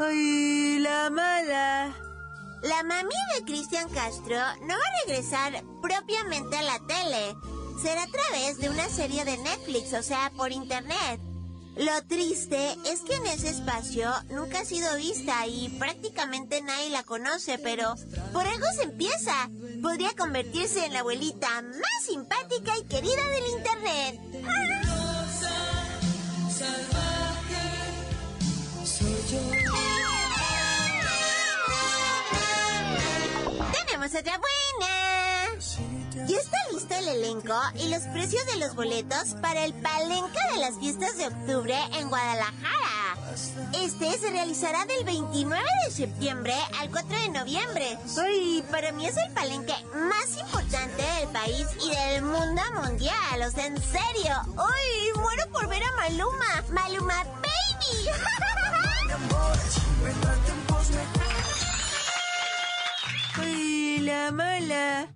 ¡Ay, 0.00 0.57
la 0.88 1.10
mala! 1.10 1.94
La 2.62 2.82
mami 2.82 3.14
de 3.34 3.44
Cristian 3.44 3.88
Castro 3.90 4.36
no 4.62 4.74
va 4.74 4.86
a 4.86 5.06
regresar 5.06 5.62
propiamente 5.82 6.56
a 6.56 6.62
la 6.62 6.78
tele. 6.86 7.36
Será 7.82 8.02
a 8.02 8.06
través 8.06 8.58
de 8.58 8.70
una 8.70 8.88
serie 8.88 9.24
de 9.24 9.36
Netflix, 9.36 9.92
o 9.92 10.02
sea, 10.02 10.32
por 10.36 10.50
internet. 10.50 11.20
Lo 11.76 12.02
triste 12.08 12.76
es 12.86 13.02
que 13.02 13.14
en 13.16 13.26
ese 13.26 13.50
espacio 13.50 14.10
nunca 14.30 14.60
ha 14.60 14.64
sido 14.64 14.96
vista 14.96 15.46
y 15.46 15.68
prácticamente 15.78 16.62
nadie 16.62 16.90
la 16.90 17.04
conoce, 17.04 17.58
pero 17.58 17.94
por 18.32 18.46
algo 18.46 18.66
se 18.74 18.84
empieza. 18.84 19.50
Podría 19.82 20.16
convertirse 20.16 20.86
en 20.86 20.94
la 20.94 21.00
abuelita 21.00 21.48
más 21.62 22.04
simpática 22.04 22.72
y 22.78 22.84
querida 22.84 23.24
del 23.28 23.46
internet. 23.58 24.20
Tenemos 34.10 34.40
buena. 34.40 35.58
Ya 36.26 36.38
está 36.38 36.56
listo 36.72 36.94
el 36.94 37.08
elenco 37.08 37.54
y 37.74 37.90
los 37.90 38.02
precios 38.04 38.46
de 38.46 38.56
los 38.56 38.74
boletos 38.74 39.34
para 39.42 39.66
el 39.66 39.74
Palenque 39.74 40.38
de 40.54 40.60
las 40.60 40.78
fiestas 40.78 41.18
de 41.18 41.26
octubre 41.26 41.76
en 41.92 42.08
Guadalajara. 42.08 43.18
Este 43.74 44.18
se 44.18 44.30
realizará 44.30 44.86
del 44.86 45.04
29 45.04 45.62
de 45.84 45.90
septiembre 45.92 46.54
al 46.80 46.90
4 46.90 47.18
de 47.18 47.28
noviembre. 47.28 47.98
Uy, 48.16 48.64
para 48.70 48.92
mí 48.92 49.06
es 49.06 49.16
el 49.18 49.30
palenque 49.34 49.74
más 49.94 50.38
importante 50.38 51.02
del 51.20 51.28
país 51.28 51.66
y 51.84 51.90
del 51.90 52.22
mundo 52.22 52.62
mundial. 52.82 53.42
O 53.46 53.50
sea, 53.50 53.66
en 53.66 53.76
serio. 53.76 54.40
Uy, 54.46 55.20
muero 55.20 55.42
por 55.52 55.68
ver 55.68 55.82
a 55.82 55.92
Maluma. 55.96 56.64
Maluma 56.70 57.24
Baby. 57.24 58.08
¡Ay, 63.98 64.04
la 64.04 64.30
mala! 64.30 65.08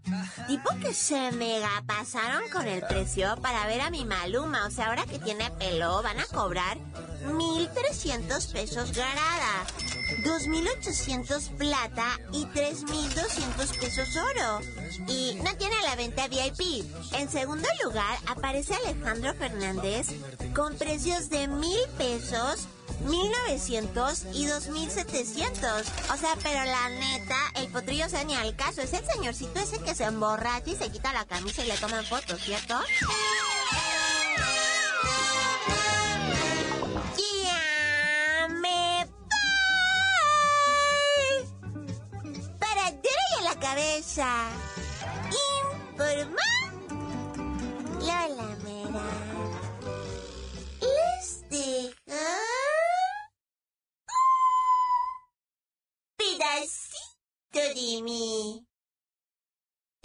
Tipo 0.48 0.70
que 0.80 0.92
se 0.92 1.30
mega 1.30 1.84
pasaron 1.86 2.42
con 2.52 2.66
el 2.66 2.82
precio 2.82 3.36
para 3.40 3.64
ver 3.68 3.80
a 3.80 3.90
mi 3.90 4.04
Maluma. 4.04 4.66
O 4.66 4.70
sea, 4.72 4.88
ahora 4.88 5.06
que 5.06 5.20
tiene 5.20 5.52
pelo, 5.52 6.02
van 6.02 6.18
a 6.18 6.26
cobrar 6.26 6.78
1.300 7.28 8.52
pesos 8.52 8.92
grada, 8.92 9.64
2.800 10.24 11.56
plata 11.56 12.18
y 12.32 12.44
3.200 12.46 13.78
pesos 13.78 14.16
oro. 14.16 14.58
Y 15.06 15.38
no 15.44 15.56
tiene 15.56 15.80
la 15.82 15.94
venta 15.94 16.26
VIP. 16.26 16.84
En 17.12 17.30
segundo 17.30 17.68
lugar 17.84 18.18
aparece 18.26 18.74
Alejandro 18.74 19.32
Fernández 19.34 20.08
con 20.56 20.76
precios 20.76 21.30
de 21.30 21.48
1.000 21.48 21.88
pesos 21.98 22.66
1900 23.04 24.25
y 24.32 24.47
2700. 24.47 25.71
O 26.12 26.16
sea, 26.16 26.37
pero 26.42 26.64
la 26.64 26.88
neta, 26.88 27.37
el 27.56 27.68
potrillo 27.68 28.09
se 28.09 28.25
ni 28.25 28.35
al 28.35 28.54
caso. 28.56 28.82
Es 28.82 28.92
el 28.92 29.04
señorcito 29.04 29.61
ese 29.61 29.78
que 29.80 29.94
se 29.94 30.04
emborracha 30.04 30.71
y 30.71 30.76
se 30.76 30.90
quita 30.90 31.12
la 31.12 31.25
camisa 31.25 31.64
y 31.64 31.68
le 31.68 31.76
toman 31.76 32.04
fotos, 32.04 32.40
¿cierto? 32.40 32.78
Me. 38.61 39.06
Para 42.59 42.88
y 42.90 43.44
la 43.44 43.54
cabeza. 43.61 44.49
Informa. 45.90 46.62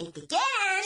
El 0.00 0.12
que 0.12 0.20
quieran. 0.28 0.84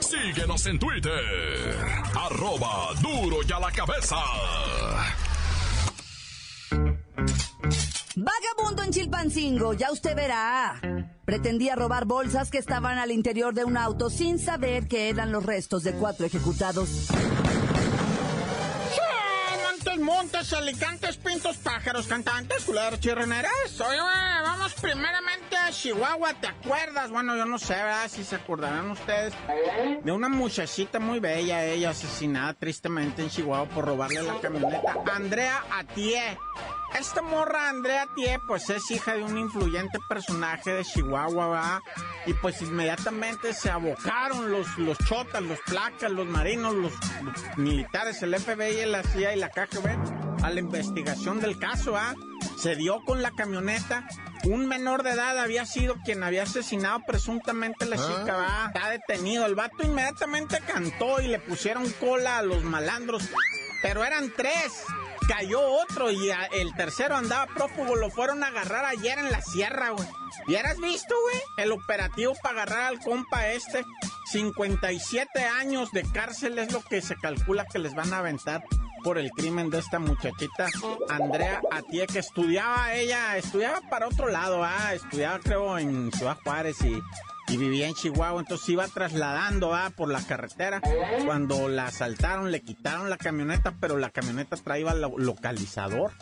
Síguenos 0.00 0.66
en 0.66 0.78
Twitter. 0.80 1.76
Arroba 2.16 2.94
duro 3.00 3.36
y 3.48 3.52
a 3.52 3.60
la 3.60 3.70
cabeza. 3.70 4.16
Vagabundo 8.16 8.82
en 8.82 8.90
Chilpancingo, 8.90 9.74
ya 9.74 9.92
usted 9.92 10.16
verá. 10.16 10.80
Pretendía 11.24 11.76
robar 11.76 12.04
bolsas 12.04 12.50
que 12.50 12.58
estaban 12.58 12.98
al 12.98 13.12
interior 13.12 13.54
de 13.54 13.64
un 13.64 13.76
auto 13.76 14.10
sin 14.10 14.40
saber 14.40 14.88
que 14.88 15.10
eran 15.10 15.30
los 15.30 15.46
restos 15.46 15.84
de 15.84 15.92
cuatro 15.92 16.26
ejecutados. 16.26 17.06
Montes, 19.98 20.52
alicantes, 20.52 21.16
pintos, 21.16 21.56
pájaros, 21.58 22.06
cantantes, 22.06 22.64
culeros, 22.64 23.00
chirreneras. 23.00 23.52
Oye, 23.80 24.00
güey, 24.00 24.42
vamos 24.42 24.74
primeramente 24.74 25.56
a 25.56 25.70
Chihuahua, 25.70 26.34
¿te 26.34 26.46
acuerdas? 26.46 27.10
Bueno, 27.10 27.36
yo 27.36 27.44
no 27.44 27.58
sé, 27.58 27.74
¿verdad? 27.74 28.08
Si 28.08 28.24
se 28.24 28.36
acordarán 28.36 28.90
ustedes 28.90 29.34
de 30.02 30.12
una 30.12 30.28
muchachita 30.28 30.98
muy 30.98 31.18
bella, 31.18 31.64
ella 31.64 31.90
asesinada 31.90 32.54
tristemente 32.54 33.22
en 33.22 33.30
Chihuahua 33.30 33.68
por 33.68 33.86
robarle 33.86 34.22
la 34.22 34.40
camioneta. 34.40 34.94
Andrea 35.12 35.62
Atié. 35.72 36.38
Esta 36.98 37.20
morra, 37.20 37.68
Andrea 37.68 38.06
Tie, 38.16 38.38
pues 38.46 38.70
es 38.70 38.90
hija 38.90 39.14
de 39.14 39.22
un 39.22 39.36
influyente 39.36 39.98
personaje 40.08 40.72
de 40.72 40.84
Chihuahua, 40.84 41.48
¿verdad? 41.48 41.80
Y 42.24 42.32
pues 42.32 42.62
inmediatamente 42.62 43.52
se 43.52 43.70
abocaron 43.70 44.50
los, 44.50 44.78
los 44.78 44.96
chotas, 45.06 45.42
los 45.42 45.58
placas, 45.60 46.10
los 46.10 46.26
marinos, 46.26 46.74
los, 46.74 46.92
los 47.22 47.58
militares, 47.58 48.22
el 48.22 48.34
FBI, 48.34 48.86
la 48.86 49.02
CIA 49.02 49.36
y 49.36 49.38
la 49.38 49.50
KGB 49.50 49.87
a 50.42 50.50
la 50.50 50.60
investigación 50.60 51.40
del 51.40 51.58
caso, 51.58 51.96
¿ah? 51.96 52.14
Se 52.56 52.76
dio 52.76 53.04
con 53.04 53.22
la 53.22 53.30
camioneta. 53.30 54.06
Un 54.44 54.66
menor 54.66 55.02
de 55.02 55.10
edad 55.10 55.38
había 55.38 55.66
sido 55.66 55.96
quien 56.04 56.22
había 56.22 56.44
asesinado 56.44 57.00
presuntamente 57.06 57.84
a 57.84 57.88
la 57.88 57.96
chica, 57.96 58.36
¿va? 58.36 58.66
Está 58.74 58.90
detenido. 58.90 59.46
El 59.46 59.54
vato 59.54 59.84
inmediatamente 59.84 60.60
cantó 60.60 61.20
y 61.20 61.28
le 61.28 61.38
pusieron 61.38 61.90
cola 62.00 62.38
a 62.38 62.42
los 62.42 62.62
malandros. 62.64 63.28
Pero 63.82 64.04
eran 64.04 64.32
tres 64.36 64.84
cayó 65.28 65.60
otro 65.60 66.10
y 66.10 66.30
el 66.52 66.74
tercero 66.74 67.16
andaba 67.16 67.46
prófugo. 67.46 67.96
Lo 67.96 68.10
fueron 68.10 68.42
a 68.42 68.48
agarrar 68.48 68.84
ayer 68.86 69.18
en 69.18 69.30
la 69.30 69.42
sierra, 69.42 69.90
güey. 69.90 70.08
¿Y 70.46 70.54
eras 70.54 70.78
visto, 70.78 71.14
güey? 71.22 71.42
El 71.58 71.72
operativo 71.72 72.34
para 72.42 72.62
agarrar 72.62 72.86
al 72.86 72.98
compa 73.00 73.48
este. 73.48 73.84
57 74.32 75.44
años 75.44 75.90
de 75.92 76.02
cárcel 76.02 76.58
es 76.58 76.72
lo 76.72 76.82
que 76.82 77.02
se 77.02 77.16
calcula 77.16 77.66
que 77.66 77.78
les 77.78 77.94
van 77.94 78.12
a 78.12 78.18
aventar 78.18 78.62
por 79.02 79.18
el 79.18 79.30
crimen 79.30 79.70
de 79.70 79.78
esta 79.78 79.98
muchachita 79.98 80.66
Andrea 81.08 81.60
Atie, 81.70 82.06
que 82.06 82.18
estudiaba 82.18 82.92
ella, 82.94 83.36
estudiaba 83.36 83.80
para 83.88 84.08
otro 84.08 84.28
lado, 84.28 84.62
ah, 84.64 84.94
estudiaba 84.94 85.38
creo 85.40 85.78
en 85.78 86.10
Ciudad 86.12 86.36
Juárez 86.44 86.76
y 87.50 87.56
vivía 87.56 87.88
en 87.88 87.94
Chihuahua, 87.94 88.40
entonces 88.40 88.68
iba 88.68 88.86
trasladando 88.88 89.74
por 89.96 90.10
la 90.10 90.20
carretera. 90.20 90.82
Cuando 91.24 91.68
la 91.68 91.86
asaltaron, 91.86 92.52
le 92.52 92.60
quitaron 92.60 93.08
la 93.08 93.16
camioneta, 93.16 93.72
pero 93.80 93.96
la 93.96 94.10
camioneta 94.10 94.56
traía 94.56 94.92
lo- 94.94 95.18
localizador. 95.18 96.12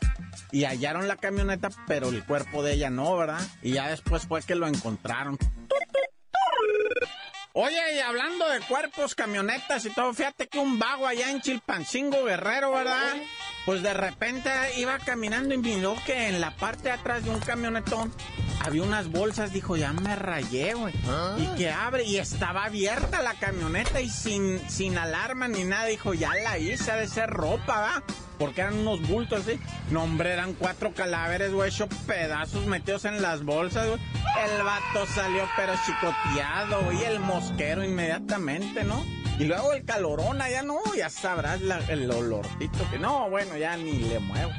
Y 0.52 0.64
hallaron 0.66 1.08
la 1.08 1.16
camioneta, 1.16 1.70
pero 1.88 2.10
el 2.10 2.24
cuerpo 2.24 2.62
de 2.62 2.74
ella 2.74 2.90
no, 2.90 3.16
¿verdad? 3.16 3.40
Y 3.60 3.72
ya 3.72 3.88
después 3.88 4.26
fue 4.28 4.42
que 4.42 4.54
lo 4.54 4.68
encontraron. 4.68 5.36
Oye, 7.58 7.94
y 7.96 8.00
hablando 8.00 8.46
de 8.50 8.60
cuerpos, 8.60 9.14
camionetas 9.14 9.86
y 9.86 9.90
todo, 9.90 10.12
fíjate 10.12 10.46
que 10.46 10.58
un 10.58 10.78
vago 10.78 11.06
allá 11.06 11.30
en 11.30 11.40
Chilpancingo 11.40 12.22
Guerrero, 12.24 12.70
¿verdad? 12.72 13.14
Pues 13.64 13.82
de 13.82 13.94
repente 13.94 14.50
iba 14.76 14.98
caminando 14.98 15.54
y 15.54 15.56
miró 15.56 15.96
que 16.04 16.28
en 16.28 16.42
la 16.42 16.50
parte 16.50 16.82
de 16.82 16.90
atrás 16.90 17.24
de 17.24 17.30
un 17.30 17.40
camionetón 17.40 18.12
había 18.62 18.82
unas 18.82 19.10
bolsas, 19.10 19.54
dijo, 19.54 19.74
ya 19.78 19.94
me 19.94 20.14
rayé, 20.16 20.74
güey. 20.74 20.92
Y 21.38 21.46
que 21.56 21.70
abre, 21.70 22.04
y 22.04 22.18
estaba 22.18 22.66
abierta 22.66 23.22
la 23.22 23.32
camioneta 23.32 24.02
y 24.02 24.10
sin, 24.10 24.60
sin 24.68 24.98
alarma 24.98 25.48
ni 25.48 25.64
nada, 25.64 25.86
dijo, 25.86 26.12
ya 26.12 26.34
la 26.34 26.58
hice, 26.58 26.92
ha 26.92 26.96
de 26.96 27.08
ser 27.08 27.30
ropa, 27.30 27.80
¿va? 27.80 28.02
Porque 28.38 28.60
eran 28.60 28.74
unos 28.74 29.00
bultos 29.08 29.46
así. 29.46 29.58
No, 29.90 30.02
hombre, 30.02 30.30
eran 30.30 30.52
cuatro 30.52 30.92
cadáveres, 30.92 31.54
güey, 31.54 31.70
hechos 31.70 31.88
pedazos 32.06 32.66
metidos 32.66 33.06
en 33.06 33.22
las 33.22 33.44
bolsas, 33.44 33.88
güey. 33.88 34.00
El 34.44 34.62
vato 34.62 35.06
salió 35.06 35.48
pero 35.56 35.72
chicoteado, 35.84 36.82
güey, 36.82 37.04
el 37.04 37.20
mosquero 37.20 37.84
inmediatamente, 37.84 38.84
¿no? 38.84 39.04
Y 39.38 39.44
luego 39.44 39.72
el 39.72 39.84
calorón 39.84 40.40
allá, 40.40 40.62
no, 40.62 40.80
ya 40.96 41.10
sabrás 41.10 41.60
el 41.88 42.10
olorcito 42.10 42.90
que 42.90 42.98
no, 42.98 43.28
bueno, 43.30 43.56
ya 43.56 43.76
ni 43.76 43.92
le 43.98 44.18
muevo. 44.18 44.50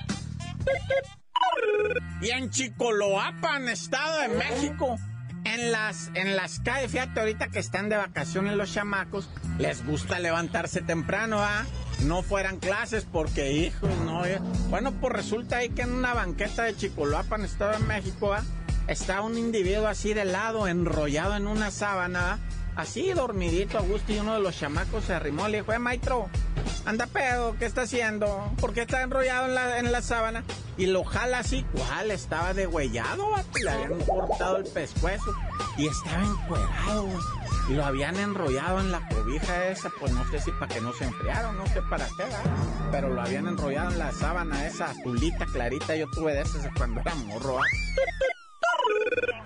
Y 2.21 2.29
en 2.29 2.49
Chicoloapan, 2.49 3.69
Estado 3.69 4.21
de 4.21 4.27
México, 4.29 4.97
en 5.43 5.71
las, 5.71 6.11
en 6.13 6.35
las 6.35 6.59
calles, 6.59 6.91
fíjate 6.91 7.19
ahorita 7.19 7.47
que 7.49 7.59
están 7.59 7.89
de 7.89 7.97
vacaciones 7.97 8.55
los 8.55 8.73
chamacos, 8.73 9.29
les 9.57 9.85
gusta 9.85 10.19
levantarse 10.19 10.81
temprano, 10.81 11.39
¿ah? 11.39 11.65
No 12.03 12.21
fueran 12.21 12.59
clases 12.59 13.07
porque, 13.11 13.53
hijos, 13.53 13.89
no. 14.05 14.21
Bueno, 14.69 14.91
pues 14.93 15.13
resulta 15.13 15.57
ahí 15.57 15.69
que 15.69 15.83
en 15.83 15.93
una 15.93 16.13
banqueta 16.13 16.63
de 16.63 16.75
Chicoloapan, 16.75 17.43
Estado 17.45 17.73
de 17.73 17.85
México, 17.85 18.33
¿ah? 18.33 18.43
Está 18.87 19.21
un 19.21 19.37
individuo 19.37 19.87
así 19.87 20.13
de 20.13 20.23
lado, 20.23 20.67
enrollado 20.67 21.35
en 21.35 21.47
una 21.47 21.71
sábana, 21.71 22.39
así 22.77 23.11
dormidito 23.11 23.77
a 23.77 23.81
gusto, 23.81 24.13
y 24.13 24.19
uno 24.19 24.35
de 24.35 24.39
los 24.39 24.57
chamacos 24.57 25.03
se 25.03 25.13
arrimó, 25.13 25.49
le 25.49 25.57
dijo, 25.57 25.73
eh, 25.73 25.79
maestro, 25.79 26.29
anda 26.85 27.05
pedo, 27.05 27.57
¿qué 27.59 27.65
está 27.65 27.81
haciendo? 27.81 28.49
¿Por 28.61 28.73
qué 28.73 28.81
está 28.81 29.01
enrollado 29.01 29.47
en 29.47 29.55
la, 29.55 29.79
en 29.79 29.91
la 29.91 30.01
sábana? 30.01 30.45
Y 30.77 30.85
lo 30.85 31.03
jala 31.03 31.39
así, 31.39 31.65
¿cuál? 31.73 32.11
Estaba 32.11 32.53
degüellado, 32.53 33.27
le 33.61 33.69
habían 33.69 33.99
cortado 34.05 34.57
el 34.57 34.63
pescuezo 34.65 35.33
y 35.77 35.87
estaba 35.87 36.23
encuerado. 36.23 37.07
Y 37.69 37.73
lo 37.73 37.83
habían 37.85 38.15
enrollado 38.15 38.79
en 38.79 38.93
la 38.93 39.05
cobija 39.09 39.67
esa, 39.67 39.89
pues 39.99 40.13
no 40.13 40.25
sé 40.31 40.39
si 40.39 40.51
para 40.51 40.73
que 40.73 40.79
no 40.79 40.93
se 40.93 41.03
enfriara 41.03 41.51
no 41.51 41.67
sé 41.67 41.81
para 41.89 42.05
qué, 42.05 42.23
¿verdad? 42.23 42.43
Pero 42.91 43.09
lo 43.09 43.21
habían 43.21 43.47
enrollado 43.47 43.91
en 43.91 43.99
la 43.99 44.13
sábana 44.13 44.65
esa 44.65 44.91
azulita 44.91 45.45
clarita, 45.47 45.93
yo 45.95 46.07
tuve 46.09 46.33
de 46.33 46.41
esas 46.43 46.65
cuando 46.77 47.01
era 47.01 47.13
morro, 47.15 47.55
¿verdad? 47.55 48.26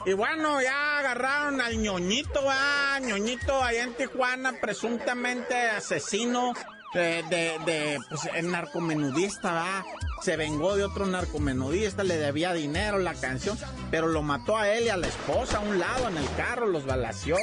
Y 0.06 0.14
bueno, 0.14 0.62
ya 0.62 1.00
agarraron 1.00 1.62
al 1.62 1.78
ñoñito, 1.78 2.42
ah, 2.48 3.00
ñoñito 3.02 3.64
allá 3.64 3.84
en 3.84 3.94
Tijuana, 3.94 4.54
presuntamente 4.60 5.56
asesino 5.56 6.54
de, 6.94 7.24
de, 7.30 7.60
de, 7.66 8.00
pues, 8.10 8.22
el 8.34 8.50
narcomenudista, 8.50 9.52
va. 9.52 9.86
Se 10.22 10.38
vengó 10.38 10.76
de 10.76 10.84
otro 10.84 11.08
narcomenudista, 11.08 12.04
le 12.04 12.18
debía 12.18 12.54
dinero 12.54 13.00
la 13.00 13.16
canción, 13.16 13.58
pero 13.90 14.08
lo 14.08 14.22
mató 14.22 14.56
a 14.56 14.70
él 14.70 14.86
y 14.86 14.90
a 14.90 14.98
la 14.98 15.08
esposa 15.08 15.58
a 15.58 15.62
un 15.62 15.80
lado 15.80 16.10
en 16.10 16.18
el 16.18 16.30
carro, 16.36 16.68
los 16.68 16.86
balació. 16.86 17.38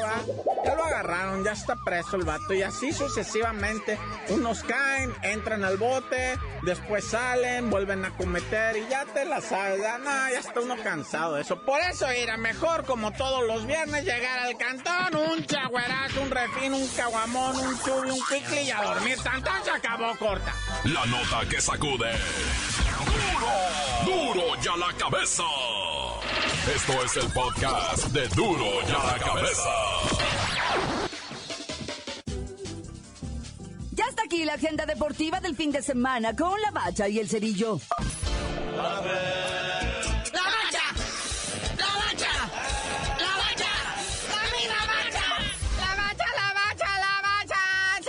Ya 0.64 0.74
lo 0.76 0.84
agarraron, 0.84 1.42
ya 1.42 1.52
está 1.52 1.74
preso 1.76 2.16
el 2.16 2.24
vato 2.24 2.54
y 2.54 2.62
así 2.62 2.92
sucesivamente. 2.92 3.98
Unos 4.28 4.62
caen, 4.62 5.12
entran 5.22 5.64
al 5.64 5.76
bote, 5.76 6.38
después 6.62 7.04
salen, 7.04 7.68
vuelven 7.68 8.04
a 8.04 8.16
cometer 8.16 8.76
y 8.76 8.88
ya 8.88 9.04
te 9.06 9.24
la 9.24 9.40
sabes, 9.40 9.80
ya, 9.80 9.98
no, 9.98 10.30
ya 10.30 10.38
está 10.38 10.60
uno 10.60 10.76
cansado 10.82 11.34
de 11.34 11.42
eso. 11.42 11.60
Por 11.62 11.80
eso 11.80 12.06
era 12.06 12.36
mejor, 12.36 12.84
como 12.84 13.12
todos 13.12 13.44
los 13.44 13.66
viernes, 13.66 14.04
llegar 14.04 14.38
al 14.38 14.56
cantón, 14.56 15.16
un 15.30 15.44
chagüerazo, 15.44 16.20
un 16.20 16.30
refín, 16.30 16.74
un 16.74 16.86
caguamón, 16.88 17.56
un 17.56 17.78
chubi, 17.82 18.10
un 18.10 18.20
picli 18.28 18.60
y 18.60 18.70
a 18.70 18.82
dormir. 18.82 19.18
Tantón 19.22 19.64
se 19.64 19.70
acabó 19.70 20.14
corta. 20.16 20.54
La 20.84 21.04
nota 21.06 21.48
que 21.48 21.60
sacude. 21.60 22.12
¡Duro! 24.08 24.32
¡Duro 24.32 24.62
ya 24.62 24.74
la 24.76 24.90
cabeza! 24.94 25.42
Esto 26.74 27.04
es 27.04 27.16
el 27.16 27.30
podcast 27.30 28.06
de 28.06 28.26
Duro 28.28 28.80
ya 28.86 29.04
la 29.04 29.18
cabeza. 29.18 29.70
Ya 33.92 34.06
está 34.06 34.22
aquí 34.22 34.46
la 34.46 34.54
agenda 34.54 34.86
deportiva 34.86 35.40
del 35.40 35.54
fin 35.56 35.72
de 35.72 35.82
semana 35.82 36.34
con 36.34 36.58
la 36.62 36.70
bacha 36.70 37.06
y 37.06 37.18
el 37.18 37.28
cerillo. 37.28 37.80
¡La 38.76 39.00
bacha! 40.42 40.82
¡La 41.76 41.90
bacha! 41.92 42.32
¡La 43.18 43.36
bacha! 43.36 43.72
¡La 44.30 44.42
misma 44.56 44.80
bacha! 44.86 45.26
La 45.76 45.94
bacha, 46.02 46.26
la 46.34 46.48
bacha, 46.54 46.98
la 46.98 47.14
bacha. 47.28 47.60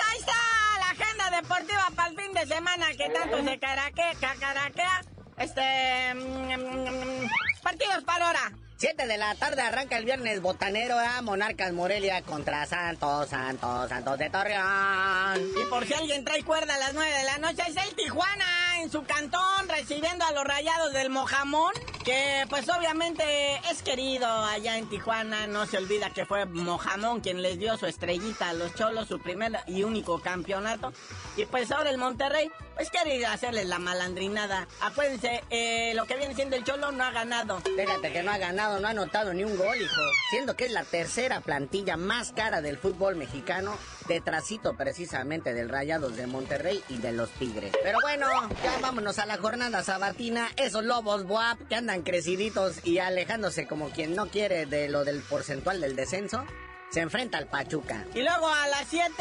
Ahí 0.10 0.20
está 0.20 0.40
la 0.80 0.90
agenda 0.92 1.30
deportiva 1.42 1.92
para 1.94 2.10
el 2.10 2.16
fin 2.16 2.32
de 2.34 2.46
semana 2.48 2.86
que 2.98 3.10
tanto 3.10 3.44
se 3.44 3.60
caraquea, 3.60 4.14
cacaraquea. 4.14 5.02
Este. 5.39 6.13
mm, 6.15 6.19
mm, 6.19 7.23
mm, 7.23 7.30
partidos 7.63 8.04
para 8.04 8.28
ahora. 8.28 8.52
7 8.80 9.08
de 9.08 9.17
la 9.17 9.36
tarde 9.36 9.62
arranca 9.62 9.97
el 9.97 10.06
viernes 10.06 10.41
botanero 10.41 10.97
a 10.97 11.21
Monarcas 11.21 11.73
Morelia 11.73 12.21
contra 12.21 12.65
Santos, 12.65 13.28
Santos, 13.28 13.89
Santos 13.89 14.17
de 14.17 14.30
Torreón. 14.30 15.52
Y 15.62 15.69
por 15.69 15.86
si 15.86 15.93
alguien 15.93 16.23
trae 16.23 16.43
cuerda 16.43 16.75
a 16.75 16.78
las 16.78 16.93
9 16.93 17.12
de 17.12 17.23
la 17.25 17.38
noche, 17.39 17.62
es 17.67 17.75
el 17.75 17.93
Tijuana 17.95 18.45
en 18.82 18.89
su 18.89 19.04
cantón 19.04 19.67
recibiendo 19.67 20.23
a 20.23 20.32
los 20.32 20.45
rayados 20.45 20.93
del 20.93 21.10
Mojamón, 21.10 21.73
que 22.06 22.45
pues 22.49 22.69
obviamente 22.69 23.58
es 23.69 23.82
querido 23.84 24.28
allá 24.28 24.78
en 24.78 24.88
Tijuana. 24.88 25.45
No 25.47 25.65
se 25.65 25.78
olvida 25.78 26.12
que 26.12 26.25
fue 26.25 26.45
Mojamón 26.45 27.19
quien 27.19 27.41
les 27.41 27.60
dio 27.60 27.78
su 27.78 27.86
estrellita 27.86 28.47
a 28.47 28.54
los 28.54 28.75
cholos, 28.75 29.10
su 29.10 29.19
primer 29.19 29.60
y 29.67 29.84
único 29.84 30.21
campeonato. 30.21 30.93
Y 31.36 31.45
pues 31.47 31.69
ahora 31.73 31.89
el 31.89 31.97
Monterrey, 31.97 32.49
pues 32.80 32.92
quiere 32.92 33.26
hacerles 33.26 33.68
la 33.68 33.78
malandrinada. 33.78 34.65
Acuérdense, 34.80 35.44
eh, 35.50 35.92
lo 35.96 36.06
que 36.06 36.15
viene 36.15 36.34
siendo 36.34 36.56
el 36.56 36.63
cholo 36.63 36.94
no 36.94 37.04
ha 37.04 37.12
ganado. 37.12 37.60
Fíjate 37.60 38.13
que 38.13 38.24
no 38.24 38.32
ha 38.32 38.38
ganado, 38.38 38.80
no 38.80 38.88
ha 38.88 38.92
anotado 38.92 39.34
ni 39.34 39.44
un 39.44 39.58
gol, 39.58 39.76
hijo. 39.76 40.02
Siendo 40.30 40.56
que 40.56 40.63
es 40.63 40.72
la 40.72 40.86
tercera 40.86 41.42
plantilla 41.42 41.98
más 41.98 42.32
cara 42.32 42.62
del 42.62 42.78
fútbol 42.78 43.18
mexicano, 43.18 43.78
detrásito 44.08 44.78
precisamente 44.78 45.54
del 45.54 45.68
Rayados 45.68 46.15
de 46.15 46.26
Monterrey 46.26 46.82
y 46.88 47.00
de 47.00 47.12
los 47.12 47.30
Tigres. 47.32 47.74
Pero 47.84 47.98
bueno, 48.02 48.28
ya 48.63 48.80
vámonos 48.80 49.20
a 49.20 49.26
la 49.26 49.36
jornada 49.36 49.84
sabatina. 49.84 50.48
Esos 50.56 50.86
lobos 50.86 51.26
Boab 51.26 51.58
que 51.68 51.76
andan 51.76 52.04
creciditos 52.04 52.78
y 52.86 53.00
alejándose 53.00 53.68
como 53.68 53.89
quien 53.89 54.15
no 54.15 54.28
quiere 54.28 54.65
de 54.65 54.88
lo 54.88 55.04
del 55.04 55.20
porcentual 55.20 55.82
del 55.82 55.98
descenso, 55.98 56.46
se 56.89 57.02
enfrenta 57.02 57.38
al 57.38 57.47
Pachuca. 57.47 58.06
Y 58.13 58.21
luego 58.21 58.47
a 58.47 58.67
las 58.67 58.88
7 58.88 59.13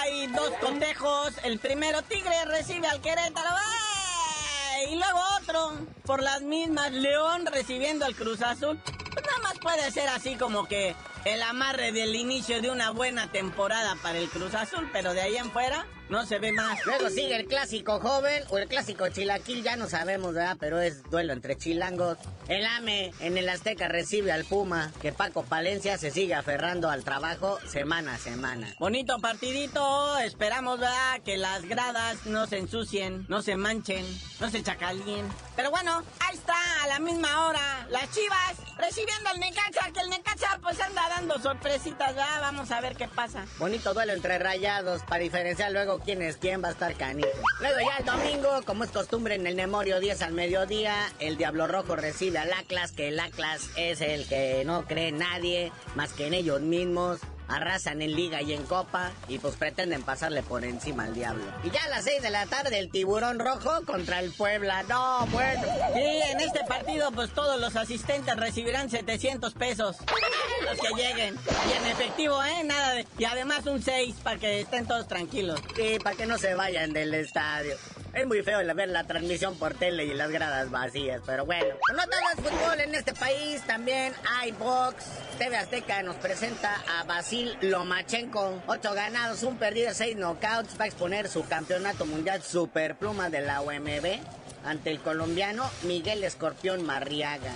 hay 0.00 0.26
dos 0.28 0.50
cotejos. 0.60 1.34
El 1.44 1.58
primero 1.58 2.02
Tigre 2.02 2.44
recibe 2.46 2.88
al 2.88 3.00
Querétaro. 3.00 3.56
¡Eh! 3.56 4.90
Y 4.90 4.96
luego 4.96 5.20
otro, 5.40 5.72
por 6.04 6.22
las 6.22 6.42
mismas, 6.42 6.92
León 6.92 7.46
recibiendo 7.46 8.04
al 8.04 8.14
Cruz 8.14 8.42
Azul. 8.42 8.78
pues 8.84 9.26
nada 9.26 9.38
más 9.42 9.58
puede 9.60 9.90
ser 9.90 10.08
así 10.08 10.36
como 10.36 10.66
que 10.66 10.94
el 11.24 11.42
amarre 11.42 11.92
del 11.92 12.14
inicio 12.16 12.60
de 12.60 12.70
una 12.70 12.90
buena 12.90 13.30
temporada 13.32 13.96
para 14.02 14.18
el 14.18 14.28
Cruz 14.28 14.54
Azul, 14.54 14.88
pero 14.92 15.14
de 15.14 15.22
ahí 15.22 15.36
en 15.36 15.50
fuera 15.50 15.86
no 16.10 16.26
se 16.26 16.38
ve 16.38 16.52
más. 16.52 16.84
Luego 16.84 17.08
sigue 17.08 17.34
el 17.34 17.46
clásico 17.46 17.98
joven 17.98 18.44
o 18.50 18.58
el 18.58 18.68
clásico 18.68 19.08
chilaquil, 19.08 19.62
ya 19.62 19.76
no 19.76 19.88
sabemos, 19.88 20.34
¿verdad? 20.34 20.58
Pero 20.60 20.80
es 20.80 21.02
duelo 21.04 21.32
entre 21.32 21.56
chilangos. 21.56 22.18
El 22.46 22.66
AME 22.66 23.12
en 23.20 23.38
el 23.38 23.48
Azteca 23.48 23.88
recibe 23.88 24.30
al 24.30 24.44
Puma, 24.44 24.92
que 25.00 25.12
Paco 25.12 25.44
Palencia 25.44 25.96
se 25.96 26.10
sigue 26.10 26.34
aferrando 26.34 26.90
al 26.90 27.04
trabajo 27.04 27.58
semana 27.66 28.14
a 28.14 28.18
semana. 28.18 28.74
Bonito 28.78 29.18
partidito, 29.18 30.18
esperamos, 30.18 30.78
¿verdad? 30.78 31.22
Que 31.24 31.38
las 31.38 31.62
gradas 31.62 32.26
no 32.26 32.46
se 32.46 32.58
ensucien, 32.58 33.24
no 33.28 33.40
se 33.40 33.56
manchen, 33.56 34.04
no 34.40 34.50
se 34.50 34.62
chacalien. 34.62 35.26
Pero 35.56 35.70
bueno, 35.70 36.02
ahí 36.20 36.36
está, 36.36 36.84
a 36.84 36.88
la 36.88 36.98
misma 36.98 37.46
hora, 37.46 37.86
las 37.88 38.10
chivas 38.10 38.56
recibiendo 38.76 39.30
al 39.30 39.40
Necaxa, 39.40 39.90
que 39.92 40.00
el 40.00 40.10
Necaxa 40.10 40.58
pues 40.62 40.78
anda 40.80 41.08
sorpresitas, 41.42 42.14
¿verdad? 42.14 42.40
Vamos 42.40 42.70
a 42.70 42.80
ver 42.80 42.96
qué 42.96 43.08
pasa. 43.08 43.44
Bonito 43.58 43.92
duelo 43.94 44.12
entre 44.12 44.38
rayados 44.38 45.02
para 45.02 45.22
diferenciar 45.22 45.72
luego 45.72 46.00
quién 46.00 46.22
es 46.22 46.36
quién 46.36 46.62
va 46.62 46.68
a 46.68 46.70
estar 46.72 46.94
canijo. 46.94 47.28
Luego 47.60 47.76
ya 47.80 47.96
el 47.98 48.04
domingo, 48.04 48.62
como 48.64 48.84
es 48.84 48.90
costumbre 48.90 49.34
en 49.34 49.46
el 49.46 49.54
Memorio 49.54 50.00
10 50.00 50.22
al 50.22 50.32
mediodía, 50.32 50.94
el 51.18 51.36
Diablo 51.36 51.66
Rojo 51.66 51.96
recibe 51.96 52.38
al 52.38 52.52
Atlas, 52.52 52.92
que 52.92 53.08
el 53.08 53.20
Atlas 53.20 53.68
es 53.76 54.00
el 54.00 54.26
que 54.26 54.62
no 54.64 54.86
cree 54.86 55.12
nadie 55.12 55.72
más 55.94 56.12
que 56.12 56.26
en 56.26 56.34
ellos 56.34 56.60
mismos 56.60 57.20
arrasan 57.48 58.02
en 58.02 58.14
liga 58.14 58.42
y 58.42 58.52
en 58.52 58.64
copa 58.64 59.12
y 59.28 59.38
pues 59.38 59.56
pretenden 59.56 60.02
pasarle 60.02 60.42
por 60.42 60.64
encima 60.64 61.04
al 61.04 61.14
diablo. 61.14 61.44
Y 61.62 61.70
ya 61.70 61.84
a 61.84 61.88
las 61.88 62.04
6 62.04 62.22
de 62.22 62.30
la 62.30 62.46
tarde 62.46 62.78
el 62.78 62.90
tiburón 62.90 63.38
rojo 63.38 63.84
contra 63.84 64.20
el 64.20 64.32
Puebla. 64.32 64.82
No, 64.84 65.26
bueno. 65.26 65.62
Sí, 65.94 66.00
en 66.30 66.40
este 66.40 66.60
partido 66.68 67.10
pues 67.12 67.30
todos 67.30 67.60
los 67.60 67.76
asistentes 67.76 68.36
recibirán 68.36 68.90
700 68.90 69.54
pesos. 69.54 69.96
Los 70.64 70.80
que 70.80 70.94
lleguen. 70.94 71.36
Y 71.68 71.72
en 71.72 71.86
efectivo, 71.86 72.42
¿eh? 72.42 72.64
Nada 72.64 72.92
de... 72.94 73.06
Y 73.18 73.24
además 73.24 73.66
un 73.66 73.82
6 73.82 74.16
para 74.22 74.38
que 74.38 74.60
estén 74.60 74.86
todos 74.86 75.06
tranquilos. 75.06 75.60
Sí, 75.76 75.98
para 76.02 76.16
que 76.16 76.26
no 76.26 76.38
se 76.38 76.54
vayan 76.54 76.92
del 76.92 77.14
estadio. 77.14 77.76
Es 78.14 78.26
muy 78.26 78.42
feo 78.42 78.58
ver 78.74 78.88
la 78.88 79.04
transmisión 79.04 79.56
por 79.58 79.74
tele 79.74 80.04
y 80.04 80.14
las 80.14 80.30
gradas 80.30 80.70
vacías, 80.70 81.20
pero 81.26 81.44
bueno. 81.44 81.74
No 81.92 82.02
es 82.02 82.48
fútbol 82.48 82.80
en 82.80 82.94
este 82.94 83.12
país, 83.12 83.60
también 83.66 84.12
hay 84.38 84.52
box. 84.52 85.04
TV 85.38 85.56
Azteca 85.56 86.00
nos 86.02 86.16
presenta 86.16 86.80
a 86.96 87.02
Basil 87.04 87.56
Lomachenko. 87.60 88.62
Ocho 88.68 88.94
ganados, 88.94 89.42
un 89.42 89.56
perdido, 89.58 89.92
seis 89.94 90.16
knockouts. 90.16 90.78
Va 90.78 90.84
a 90.84 90.86
exponer 90.86 91.28
su 91.28 91.44
campeonato 91.46 92.06
mundial 92.06 92.40
superpluma 92.42 93.30
de 93.30 93.40
la 93.40 93.60
OMB 93.62 94.20
ante 94.64 94.90
el 94.92 95.00
colombiano 95.00 95.68
Miguel 95.82 96.22
Escorpión 96.22 96.84
Marriaga. 96.86 97.52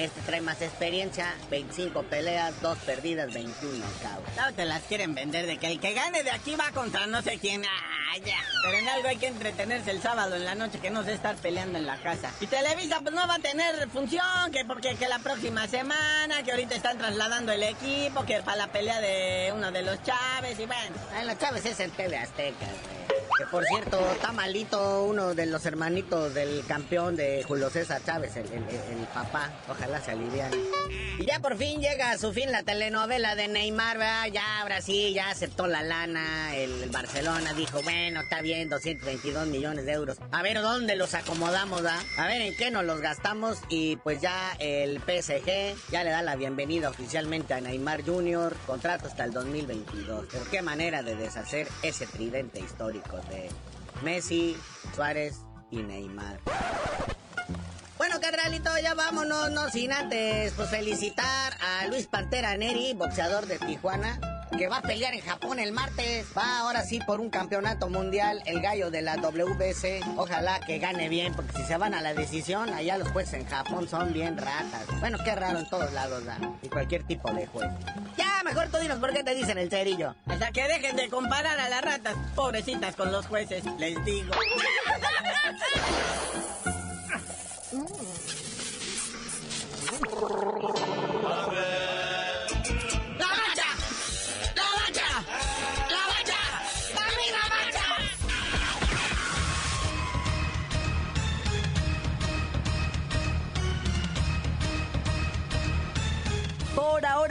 Este 0.00 0.22
trae 0.22 0.40
más 0.40 0.62
experiencia, 0.62 1.34
25 1.50 2.04
peleas, 2.04 2.58
2 2.62 2.78
perdidas, 2.78 3.34
21 3.34 3.76
knockouts. 3.76 4.34
No 4.34 4.54
te 4.54 4.64
las 4.64 4.82
quieren 4.84 5.14
vender 5.14 5.44
de 5.44 5.58
que 5.58 5.66
el 5.66 5.78
que 5.78 5.92
gane 5.92 6.22
de 6.22 6.30
aquí 6.30 6.56
va 6.56 6.70
contra 6.72 7.06
no 7.06 7.20
sé 7.20 7.38
quién. 7.38 7.62
Ah, 7.66 8.16
ya. 8.24 8.38
Pero 8.62 8.78
en 8.78 8.88
algo 8.88 9.08
hay 9.08 9.18
que 9.18 9.26
entretenerse 9.26 9.90
el 9.90 10.00
sábado 10.00 10.36
en 10.36 10.46
la 10.46 10.54
noche, 10.54 10.78
que 10.78 10.88
no 10.88 11.04
se 11.04 11.12
estar 11.12 11.36
peleando 11.36 11.76
en 11.76 11.84
la 11.84 11.98
casa. 11.98 12.32
Y 12.40 12.46
Televisa 12.46 13.00
pues 13.02 13.14
no 13.14 13.28
va 13.28 13.34
a 13.34 13.40
tener 13.40 13.90
función, 13.90 14.50
que 14.50 14.64
porque 14.64 14.94
que 14.94 15.06
la 15.06 15.18
próxima 15.18 15.68
semana, 15.68 16.42
que 16.44 16.52
ahorita 16.52 16.76
están 16.76 16.96
trasladando 16.96 17.52
el 17.52 17.62
equipo, 17.62 18.24
que 18.24 18.40
para 18.40 18.56
la 18.56 18.66
pelea 18.68 19.02
de 19.02 19.52
uno 19.54 19.70
de 19.70 19.82
los 19.82 20.02
Chávez 20.02 20.58
y 20.58 20.64
bueno. 20.64 20.96
En 21.20 21.26
los 21.26 21.38
Chávez 21.38 21.66
es 21.66 21.78
el 21.78 21.90
TV 21.90 22.16
Azteca. 22.16 22.66
Que 23.36 23.46
por 23.46 23.64
cierto, 23.64 23.98
está 24.12 24.32
malito 24.32 25.04
uno 25.04 25.34
de 25.34 25.46
los 25.46 25.64
hermanitos 25.66 26.34
del 26.34 26.64
campeón 26.66 27.16
de 27.16 27.42
Julio 27.46 27.70
César 27.70 28.02
Chávez, 28.04 28.36
el, 28.36 28.44
papá. 29.14 29.50
Ojalá 29.68 30.00
se 30.00 30.10
aliviane. 30.12 30.56
Y 31.18 31.26
ya 31.26 31.38
por 31.40 31.56
fin 31.56 31.80
llega 31.80 32.10
a 32.10 32.18
su 32.18 32.32
fin 32.32 32.50
la 32.50 32.62
telenovela 32.62 33.34
de 33.34 33.48
Neymar, 33.48 33.98
¿verdad? 33.98 34.26
Ya 34.32 34.60
ahora 34.60 34.80
sí, 34.80 35.12
ya 35.12 35.30
aceptó 35.30 35.66
la 35.66 35.82
lana. 35.82 36.56
El, 36.56 36.82
el 36.82 36.90
Barcelona 36.90 37.52
dijo, 37.54 37.82
bueno, 37.82 38.20
está 38.20 38.40
bien, 38.42 38.68
222 38.68 39.46
millones 39.46 39.86
de 39.86 39.92
euros. 39.92 40.18
A 40.32 40.42
ver 40.42 40.60
dónde 40.60 40.96
los 40.96 41.14
acomodamos, 41.14 41.82
¿verdad? 41.82 42.00
A 42.18 42.26
ver 42.26 42.40
en 42.42 42.56
qué 42.56 42.70
nos 42.70 42.84
los 42.84 43.00
gastamos. 43.00 43.58
Y 43.68 43.96
pues 43.96 44.20
ya 44.20 44.52
el 44.58 44.98
PSG 44.98 45.90
ya 45.90 46.04
le 46.04 46.10
da 46.10 46.22
la 46.22 46.36
bienvenida 46.36 46.90
oficialmente 46.90 47.54
a 47.54 47.60
Neymar 47.60 48.04
Jr. 48.04 48.54
Contrato 48.66 49.06
hasta 49.06 49.24
el 49.24 49.32
2022. 49.32 50.26
Pero 50.30 50.44
qué 50.50 50.62
manera 50.62 51.02
de 51.02 51.16
deshacer 51.16 51.68
ese 51.82 52.06
tridente 52.06 52.60
histórico 52.60 53.20
Messi, 54.02 54.56
Suárez 54.94 55.36
y 55.70 55.82
Neymar. 55.82 56.40
Bueno, 57.98 58.18
carnalito, 58.20 58.70
ya 58.82 58.94
vámonos, 58.94 59.50
no 59.50 59.68
sin 59.68 59.92
antes, 59.92 60.52
pues 60.54 60.70
felicitar 60.70 61.54
a 61.60 61.86
Luis 61.88 62.06
Pantera 62.06 62.56
Neri, 62.56 62.94
boxeador 62.94 63.46
de 63.46 63.58
Tijuana, 63.58 64.18
que 64.56 64.68
va 64.68 64.78
a 64.78 64.82
pelear 64.82 65.14
en 65.14 65.20
Japón 65.20 65.58
el 65.58 65.72
martes. 65.72 66.26
Va 66.36 66.60
ahora 66.60 66.82
sí 66.82 67.00
por 67.06 67.20
un 67.20 67.30
campeonato 67.30 67.88
mundial, 67.88 68.42
el 68.46 68.60
gallo 68.60 68.90
de 68.90 69.02
la 69.02 69.16
WBC. 69.16 70.16
Ojalá 70.16 70.60
que 70.60 70.78
gane 70.78 71.08
bien, 71.08 71.34
porque 71.34 71.56
si 71.56 71.64
se 71.64 71.76
van 71.76 71.94
a 71.94 72.00
la 72.00 72.14
decisión, 72.14 72.72
allá 72.72 72.98
los 72.98 73.08
jueces 73.08 73.34
en 73.34 73.46
Japón 73.46 73.88
son 73.88 74.12
bien 74.12 74.36
ratas. 74.36 74.86
Bueno, 75.00 75.18
qué 75.24 75.34
raro 75.34 75.58
en 75.58 75.68
todos 75.68 75.92
lados, 75.92 76.24
¿da? 76.24 76.38
Y 76.62 76.68
cualquier 76.68 77.04
tipo 77.04 77.32
de 77.32 77.46
juez. 77.46 77.70
Ya, 78.16 78.42
mejor 78.44 78.68
tú 78.68 78.78
dinos 78.78 78.98
por 78.98 79.12
qué 79.12 79.22
te 79.22 79.34
dicen 79.34 79.58
el 79.58 79.70
cerillo. 79.70 80.14
Hasta 80.26 80.50
que 80.52 80.66
dejen 80.68 80.96
de 80.96 81.08
comparar 81.08 81.58
a 81.58 81.68
las 81.68 81.82
ratas, 81.82 82.14
pobrecitas 82.34 82.94
con 82.96 83.12
los 83.12 83.26
jueces, 83.26 83.64
les 83.78 84.04
digo. 84.04 84.32